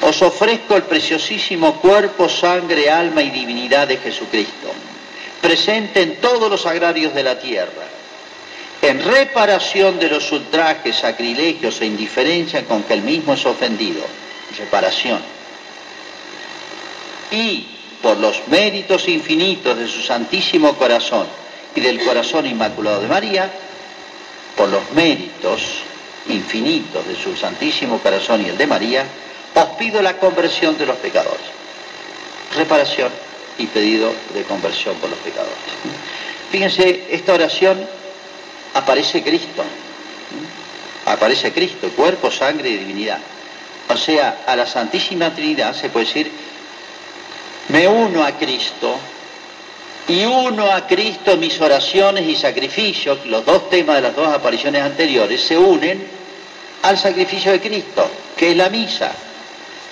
os 0.02 0.22
ofrezco 0.22 0.76
el 0.76 0.84
preciosísimo 0.84 1.76
cuerpo, 1.76 2.28
sangre, 2.28 2.90
alma 2.90 3.22
y 3.22 3.30
divinidad 3.30 3.88
de 3.88 3.98
Jesucristo 3.98 4.72
presente 5.44 6.02
en 6.02 6.16
todos 6.22 6.50
los 6.50 6.66
agrarios 6.66 7.14
de 7.14 7.22
la 7.22 7.38
tierra, 7.38 7.84
en 8.82 9.04
reparación 9.04 10.00
de 10.00 10.08
los 10.08 10.32
ultrajes, 10.32 10.96
sacrilegios 10.96 11.82
e 11.82 11.86
indiferencia 11.86 12.64
con 12.64 12.84
que 12.84 12.94
el 12.94 13.02
mismo 13.02 13.34
es 13.34 13.46
ofendido, 13.46 14.04
reparación. 14.58 15.20
Y 17.34 17.66
por 18.02 18.18
los 18.18 18.48
méritos 18.48 19.08
infinitos 19.08 19.76
de 19.76 19.88
su 19.88 20.02
santísimo 20.04 20.74
corazón 20.74 21.26
y 21.76 21.82
del 21.82 22.04
corazón 22.06 22.46
inmaculado 22.46 23.02
de 23.02 23.08
María, 23.08 23.50
por 24.56 24.70
los 24.70 24.92
méritos 24.92 25.62
infinitos 26.30 27.08
de 27.08 27.16
su 27.16 27.36
santísimo 27.36 27.98
corazón 27.98 28.46
y 28.46 28.50
el 28.50 28.58
de 28.58 28.68
María, 28.68 29.06
os 29.56 29.66
pido 29.80 30.02
la 30.04 30.18
conversión 30.18 30.78
de 30.78 30.86
los 30.86 30.98
pecadores. 30.98 31.42
Reparación 32.56 33.12
y 33.58 33.66
pedido 33.66 34.14
de 34.34 34.44
conversión 34.44 34.96
por 34.98 35.10
los 35.10 35.20
pecadores. 35.20 35.58
Fíjense, 36.52 37.08
esta 37.10 37.34
oración 37.34 37.84
aparece 38.76 39.24
Cristo, 39.24 39.64
aparece 41.06 41.52
Cristo, 41.52 41.90
cuerpo, 41.96 42.30
sangre 42.30 42.70
y 42.70 42.78
divinidad. 42.78 43.20
O 43.90 43.98
sea, 43.98 44.44
a 44.46 44.56
la 44.56 44.68
Santísima 44.68 45.34
Trinidad 45.34 45.76
se 45.76 45.90
puede 45.90 46.06
decir, 46.06 46.32
me 47.70 47.88
uno 47.88 48.24
a 48.24 48.34
Cristo 48.34 48.98
y 50.08 50.26
uno 50.26 50.72
a 50.72 50.86
Cristo 50.86 51.38
mis 51.38 51.60
oraciones 51.62 52.28
y 52.28 52.36
sacrificios, 52.36 53.26
los 53.26 53.46
dos 53.46 53.70
temas 53.70 53.96
de 53.96 54.02
las 54.02 54.16
dos 54.16 54.28
apariciones 54.28 54.82
anteriores, 54.82 55.42
se 55.42 55.58
unen 55.58 56.06
al 56.82 56.98
sacrificio 56.98 57.52
de 57.52 57.62
Cristo, 57.62 58.06
que 58.36 58.52
es 58.52 58.58
la 58.58 58.70
misa. 58.70 59.12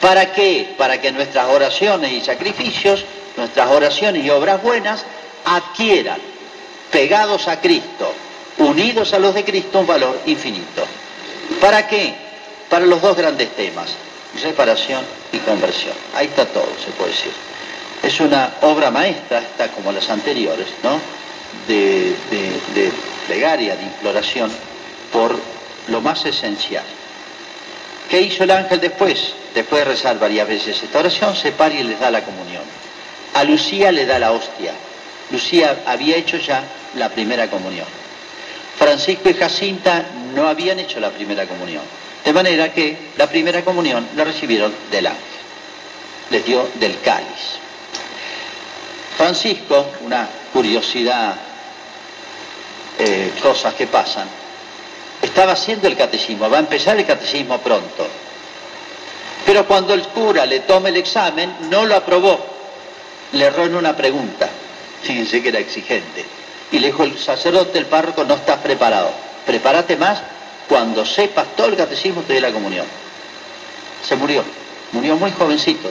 ¿Para 0.01 0.31
qué? 0.33 0.73
Para 0.77 0.99
que 0.99 1.11
nuestras 1.11 1.47
oraciones 1.47 2.11
y 2.11 2.21
sacrificios 2.21 3.05
nuestras 3.37 3.69
oraciones 3.69 4.23
y 4.23 4.29
obras 4.29 4.61
buenas 4.61 5.05
adquieran, 5.45 6.19
pegados 6.91 7.47
a 7.47 7.59
Cristo, 7.59 8.13
unidos 8.57 9.13
a 9.13 9.19
los 9.19 9.33
de 9.33 9.43
Cristo, 9.43 9.79
un 9.79 9.87
valor 9.87 10.19
infinito. 10.25 10.85
¿Para 11.59 11.87
qué? 11.87 12.13
Para 12.69 12.85
los 12.85 13.01
dos 13.01 13.15
grandes 13.15 13.49
temas, 13.55 13.91
reparación 14.41 15.03
y 15.31 15.37
conversión. 15.39 15.93
Ahí 16.15 16.27
está 16.27 16.45
todo, 16.45 16.67
se 16.83 16.91
puede 16.91 17.11
decir. 17.11 17.31
Es 18.03 18.19
una 18.19 18.53
obra 18.61 18.91
maestra, 18.91 19.39
está 19.39 19.69
como 19.69 19.91
las 19.91 20.09
anteriores, 20.09 20.67
¿no? 20.83 20.99
De, 21.67 22.15
de 22.73 22.91
plegaria, 23.27 23.75
de 23.75 23.83
imploración, 23.83 24.51
por 25.11 25.37
lo 25.87 26.01
más 26.01 26.25
esencial. 26.25 26.83
¿Qué 28.09 28.21
hizo 28.21 28.43
el 28.43 28.51
ángel 28.51 28.79
después? 28.79 29.33
Después 29.53 29.85
de 29.85 29.91
rezar 29.91 30.19
varias 30.19 30.47
veces 30.47 30.81
esta 30.83 30.99
oración, 30.99 31.35
se 31.35 31.51
para 31.51 31.73
y 31.73 31.83
les 31.83 31.99
da 31.99 32.11
la 32.11 32.23
comunión. 32.23 32.63
A 33.33 33.43
Lucía 33.43 33.91
le 33.91 34.05
da 34.05 34.19
la 34.19 34.31
hostia. 34.31 34.73
Lucía 35.31 35.83
había 35.85 36.17
hecho 36.17 36.37
ya 36.37 36.63
la 36.95 37.09
primera 37.09 37.47
comunión. 37.49 37.87
Francisco 38.77 39.29
y 39.29 39.33
Jacinta 39.33 40.05
no 40.33 40.47
habían 40.47 40.79
hecho 40.79 40.99
la 40.99 41.09
primera 41.11 41.45
comunión. 41.45 41.83
De 42.25 42.33
manera 42.33 42.73
que 42.73 42.97
la 43.17 43.27
primera 43.27 43.63
comunión 43.63 44.07
la 44.15 44.23
recibieron 44.23 44.73
del 44.91 45.07
ángel. 45.07 45.21
Les 46.31 46.45
dio 46.45 46.67
del 46.75 46.99
cáliz. 46.99 47.50
Francisco, 49.17 49.85
una 50.01 50.27
curiosidad, 50.53 51.35
eh, 52.99 53.33
cosas 53.41 53.73
que 53.73 53.87
pasan, 53.87 54.27
estaba 55.21 55.53
haciendo 55.53 55.87
el 55.87 55.95
catecismo, 55.95 56.49
va 56.49 56.57
a 56.57 56.61
empezar 56.61 56.97
el 56.97 57.05
catecismo 57.05 57.59
pronto. 57.59 58.07
Pero 59.45 59.65
cuando 59.67 59.93
el 59.93 60.03
cura 60.03 60.45
le 60.45 60.61
toma 60.61 60.89
el 60.89 60.97
examen, 60.97 61.55
no 61.69 61.85
lo 61.85 61.95
aprobó. 61.95 62.39
Le 63.33 63.45
erró 63.45 63.65
en 63.65 63.75
una 63.75 63.95
pregunta, 63.95 64.49
fíjense 65.01 65.41
que 65.41 65.49
era 65.49 65.59
exigente, 65.59 66.25
y 66.71 66.79
le 66.79 66.87
dijo 66.87 67.03
el 67.03 67.17
sacerdote, 67.17 67.77
el 67.77 67.85
párroco, 67.85 68.23
no 68.23 68.35
estás 68.35 68.59
preparado, 68.59 69.11
prepárate 69.45 69.95
más, 69.95 70.21
cuando 70.67 71.05
sepas 71.05 71.47
todo 71.55 71.67
el 71.67 71.75
catecismo 71.75 72.21
te 72.21 72.33
dé 72.33 72.41
la 72.41 72.51
comunión. 72.51 72.85
Se 74.07 74.15
murió, 74.15 74.43
murió 74.91 75.15
muy 75.15 75.31
jovencito, 75.31 75.89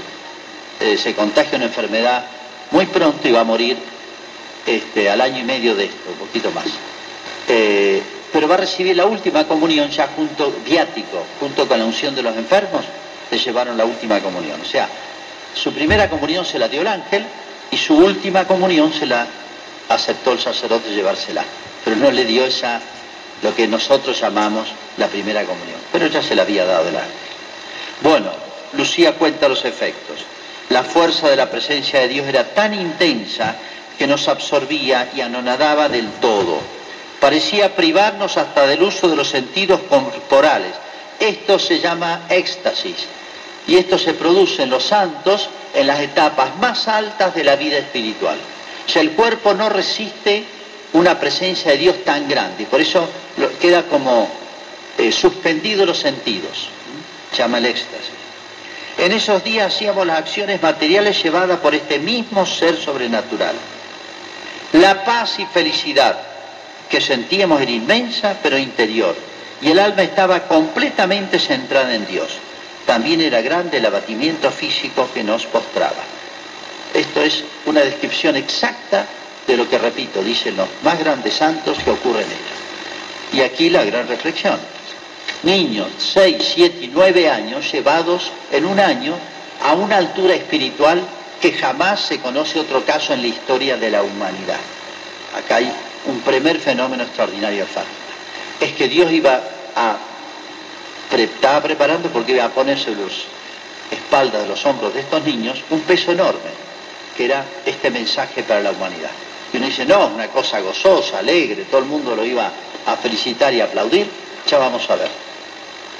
eh, 0.81 0.97
se 0.97 1.15
contagia 1.15 1.57
una 1.57 1.67
enfermedad 1.67 2.25
muy 2.71 2.87
pronto 2.87 3.33
va 3.33 3.41
a 3.41 3.45
morir 3.45 3.77
este, 4.67 5.11
al 5.11 5.21
año 5.21 5.39
y 5.39 5.45
medio 5.45 5.75
de 5.75 5.85
esto, 5.87 6.11
un 6.11 6.27
poquito 6.27 6.51
más. 6.53 6.67
Eh, 7.49 8.03
pero 8.33 8.47
va 8.47 8.55
a 8.55 8.59
recibir 8.59 8.97
la 8.97 9.07
última 9.07 9.45
comunión 9.45 9.91
ya 9.91 10.09
junto, 10.15 10.53
viático, 10.65 11.25
junto 11.41 11.67
con 11.67 11.79
la 11.79 11.85
unción 11.85 12.15
de 12.15 12.23
los 12.23 12.37
enfermos, 12.37 12.85
le 13.31 13.39
llevaron 13.39 13.77
la 13.77 13.85
última 13.85 14.21
comunión. 14.21 14.61
O 14.61 14.65
sea, 14.65 14.89
Su 15.55 15.73
primera 15.73 16.09
comunión 16.09 16.45
se 16.45 16.59
la 16.59 16.69
dio 16.69 16.83
el 16.83 16.87
ángel 16.87 17.27
y 17.73 17.77
su 17.77 17.97
última 17.97 18.47
comunión 18.47 18.93
se 18.93 19.07
la 19.07 19.27
aceptó 19.89 20.33
el 20.33 20.39
sacerdote 20.39 20.95
llevársela. 20.95 21.45
Pero 21.85 21.97
no 21.97 22.11
le 22.13 22.25
dio 22.25 22.45
esa, 22.45 22.81
lo 23.43 23.55
que 23.55 23.67
nosotros 23.67 24.21
llamamos 24.21 24.69
la 24.97 25.09
primera 25.09 25.43
comunión. 25.45 25.81
Pero 25.91 26.07
ya 26.07 26.23
se 26.23 26.37
la 26.37 26.43
había 26.43 26.65
dado 26.65 26.89
el 26.89 26.97
ángel. 26.97 27.11
Bueno, 28.03 28.31
Lucía 28.75 29.15
cuenta 29.15 29.49
los 29.49 29.65
efectos. 29.65 30.19
La 30.71 30.85
fuerza 30.85 31.29
de 31.29 31.37
la 31.37 31.51
presencia 31.51 32.01
de 32.01 32.09
Dios 32.09 32.29
era 32.29 32.55
tan 32.55 32.75
intensa 32.75 33.57
que 33.99 34.07
nos 34.07 34.29
absorbía 34.29 35.11
y 35.15 35.21
anonadaba 35.21 35.89
del 35.89 36.09
todo. 36.21 36.59
Parecía 37.21 37.75
privarnos 37.75 38.37
hasta 38.37 38.67
del 38.67 38.83
uso 38.83 39.09
de 39.09 39.17
los 39.17 39.29
sentidos 39.29 39.81
corporales. 39.89 40.73
Esto 41.19 41.59
se 41.59 41.81
llama 41.81 42.23
éxtasis 42.29 42.97
y 43.67 43.77
esto 43.77 43.99
se 43.99 44.15
produce 44.15 44.63
en 44.63 44.71
los 44.71 44.85
santos 44.85 45.49
en 45.75 45.89
las 45.89 46.01
etapas 46.01 46.57
más 46.59 46.87
altas 46.87 47.35
de 47.35 47.45
la 47.45 47.57
vida 47.57 47.79
espiritual. 47.79 48.39
O 48.87 48.89
sea, 48.89 49.03
el 49.03 49.11
cuerpo 49.11 49.53
no 49.55 49.69
resiste 49.69 50.45
una 50.93 51.19
presencia 51.19 51.73
de 51.73 51.79
Dios 51.79 52.05
tan 52.05 52.29
grande, 52.29 52.65
por 52.67 52.81
eso 52.81 53.09
queda 53.61 53.83
como 53.85 54.29
eh, 54.99 55.13
suspendido 55.13 55.85
los 55.85 55.99
sentidos, 55.99 56.69
se 57.33 57.39
llama 57.39 57.59
el 57.59 57.67
éxtasis. 57.67 58.20
En 59.01 59.13
esos 59.13 59.43
días 59.43 59.75
hacíamos 59.75 60.07
las 60.07 60.19
acciones 60.19 60.61
materiales 60.61 61.23
llevadas 61.23 61.59
por 61.61 61.75
este 61.75 61.99
mismo 61.99 62.45
ser 62.45 62.77
sobrenatural. 62.77 63.55
La 64.75 65.05
paz 65.07 65.39
y 65.39 65.47
felicidad 65.47 66.21
que 66.91 67.01
sentíamos 67.01 67.63
era 67.63 67.71
inmensa 67.71 68.37
pero 68.43 68.59
interior, 68.59 69.17
y 69.63 69.71
el 69.71 69.79
alma 69.79 70.03
estaba 70.03 70.41
completamente 70.41 71.39
centrada 71.39 71.95
en 71.95 72.07
Dios. 72.07 72.29
También 72.85 73.23
era 73.23 73.41
grande 73.41 73.79
el 73.79 73.87
abatimiento 73.87 74.51
físico 74.51 75.09
que 75.15 75.25
nos 75.25 75.47
postraba. 75.47 76.05
Esto 76.93 77.23
es 77.23 77.43
una 77.65 77.81
descripción 77.81 78.37
exacta 78.37 79.07
de 79.47 79.57
lo 79.57 79.67
que, 79.67 79.79
repito, 79.79 80.23
dicen 80.23 80.59
los 80.59 80.69
más 80.83 80.99
grandes 80.99 81.33
santos 81.33 81.79
que 81.83 81.91
ocurre 81.91 82.21
en 82.21 82.27
ellos. 82.27 83.33
Y 83.33 83.41
aquí 83.41 83.71
la 83.71 83.83
gran 83.83 84.09
reflexión. 84.09 84.59
Niños, 85.43 85.89
6, 85.99 86.37
7 86.55 86.79
y 86.83 86.89
9 86.89 87.31
años 87.31 87.71
llevados 87.73 88.31
en 88.53 88.67
un 88.67 88.79
año 88.79 89.15
a 89.63 89.75
una 89.75 89.97
altura 89.97 90.35
espiritual 90.35 91.03
que 91.41 91.53
jamás 91.53 92.01
se 92.01 92.21
conoce 92.21 92.61
otro 92.61 92.85
caso 92.85 93.15
en 93.15 93.23
la 93.23 93.29
historia 93.29 93.77
de 93.77 93.91
la 93.91 94.03
humanidad. 94.03 94.61
Acá 95.37 95.57
hay 95.57 95.73
un 96.07 96.21
primer 96.21 96.59
fenómeno 96.59 97.05
extraordinario 97.05 97.65
Es 98.61 98.73
que 98.73 98.89
Dios 98.89 99.11
iba 99.13 99.41
a 99.75 99.97
estaba 101.19 101.61
preparando 101.61 102.09
porque 102.11 102.33
iba 102.33 102.45
a 102.45 102.51
poner 102.51 102.79
sobre 102.79 103.03
las 103.03 103.13
espaldas 103.91 104.43
de 104.43 104.49
los 104.49 104.65
hombros 104.65 104.95
de 104.95 105.01
estos 105.01 105.25
niños 105.25 105.63
un 105.71 105.81
peso 105.81 106.13
enorme, 106.13 106.51
que 107.17 107.25
era 107.25 107.45
este 107.67 107.91
mensaje 107.91 108.43
para 108.43 108.61
la 108.61 108.71
humanidad. 108.71 109.11
Y 109.53 109.57
uno 109.57 109.67
dice, 109.67 109.85
no, 109.85 110.07
una 110.07 110.29
cosa 110.29 110.61
gozosa, 110.61 111.19
alegre, 111.19 111.65
todo 111.65 111.81
el 111.81 111.87
mundo 111.87 112.15
lo 112.15 112.25
iba 112.25 112.51
a 112.87 112.97
felicitar 112.97 113.53
y 113.53 113.61
aplaudir, 113.61 114.09
ya 114.47 114.59
vamos 114.59 114.89
a 114.91 114.97
ver. 114.97 115.11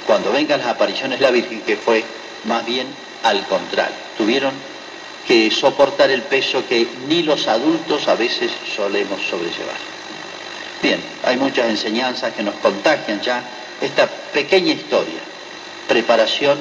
Cuando 0.05 0.31
vengan 0.31 0.59
las 0.59 0.69
apariciones 0.69 1.19
de 1.19 1.25
la 1.25 1.31
Virgen, 1.31 1.61
que 1.61 1.77
fue 1.77 2.03
más 2.45 2.65
bien 2.65 2.87
al 3.23 3.45
contrario, 3.47 3.95
tuvieron 4.17 4.53
que 5.27 5.51
soportar 5.51 6.09
el 6.09 6.23
peso 6.23 6.67
que 6.67 6.87
ni 7.07 7.23
los 7.23 7.47
adultos 7.47 8.07
a 8.07 8.15
veces 8.15 8.51
solemos 8.75 9.21
sobrellevar. 9.29 9.77
Bien, 10.81 10.99
hay 11.23 11.37
muchas 11.37 11.69
enseñanzas 11.69 12.33
que 12.33 12.41
nos 12.41 12.55
contagian 12.55 13.21
ya 13.21 13.43
esta 13.79 14.07
pequeña 14.07 14.73
historia, 14.73 15.19
preparación 15.87 16.57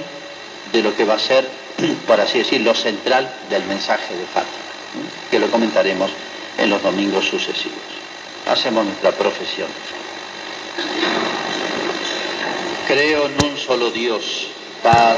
de 0.72 0.82
lo 0.82 0.94
que 0.94 1.04
va 1.04 1.14
a 1.14 1.18
ser, 1.18 1.48
por 2.06 2.20
así 2.20 2.38
decirlo, 2.38 2.74
central 2.74 3.30
del 3.48 3.64
mensaje 3.64 4.14
de 4.14 4.26
Fátima, 4.26 4.64
que 5.30 5.38
lo 5.38 5.50
comentaremos 5.50 6.10
en 6.58 6.68
los 6.68 6.82
domingos 6.82 7.24
sucesivos. 7.24 7.78
Hacemos 8.46 8.84
nuestra 8.84 9.12
profesión. 9.12 9.68
Creo 12.90 13.26
en 13.26 13.44
un 13.44 13.56
solo 13.56 13.88
Dios, 13.92 14.48
Padre. 14.82 15.10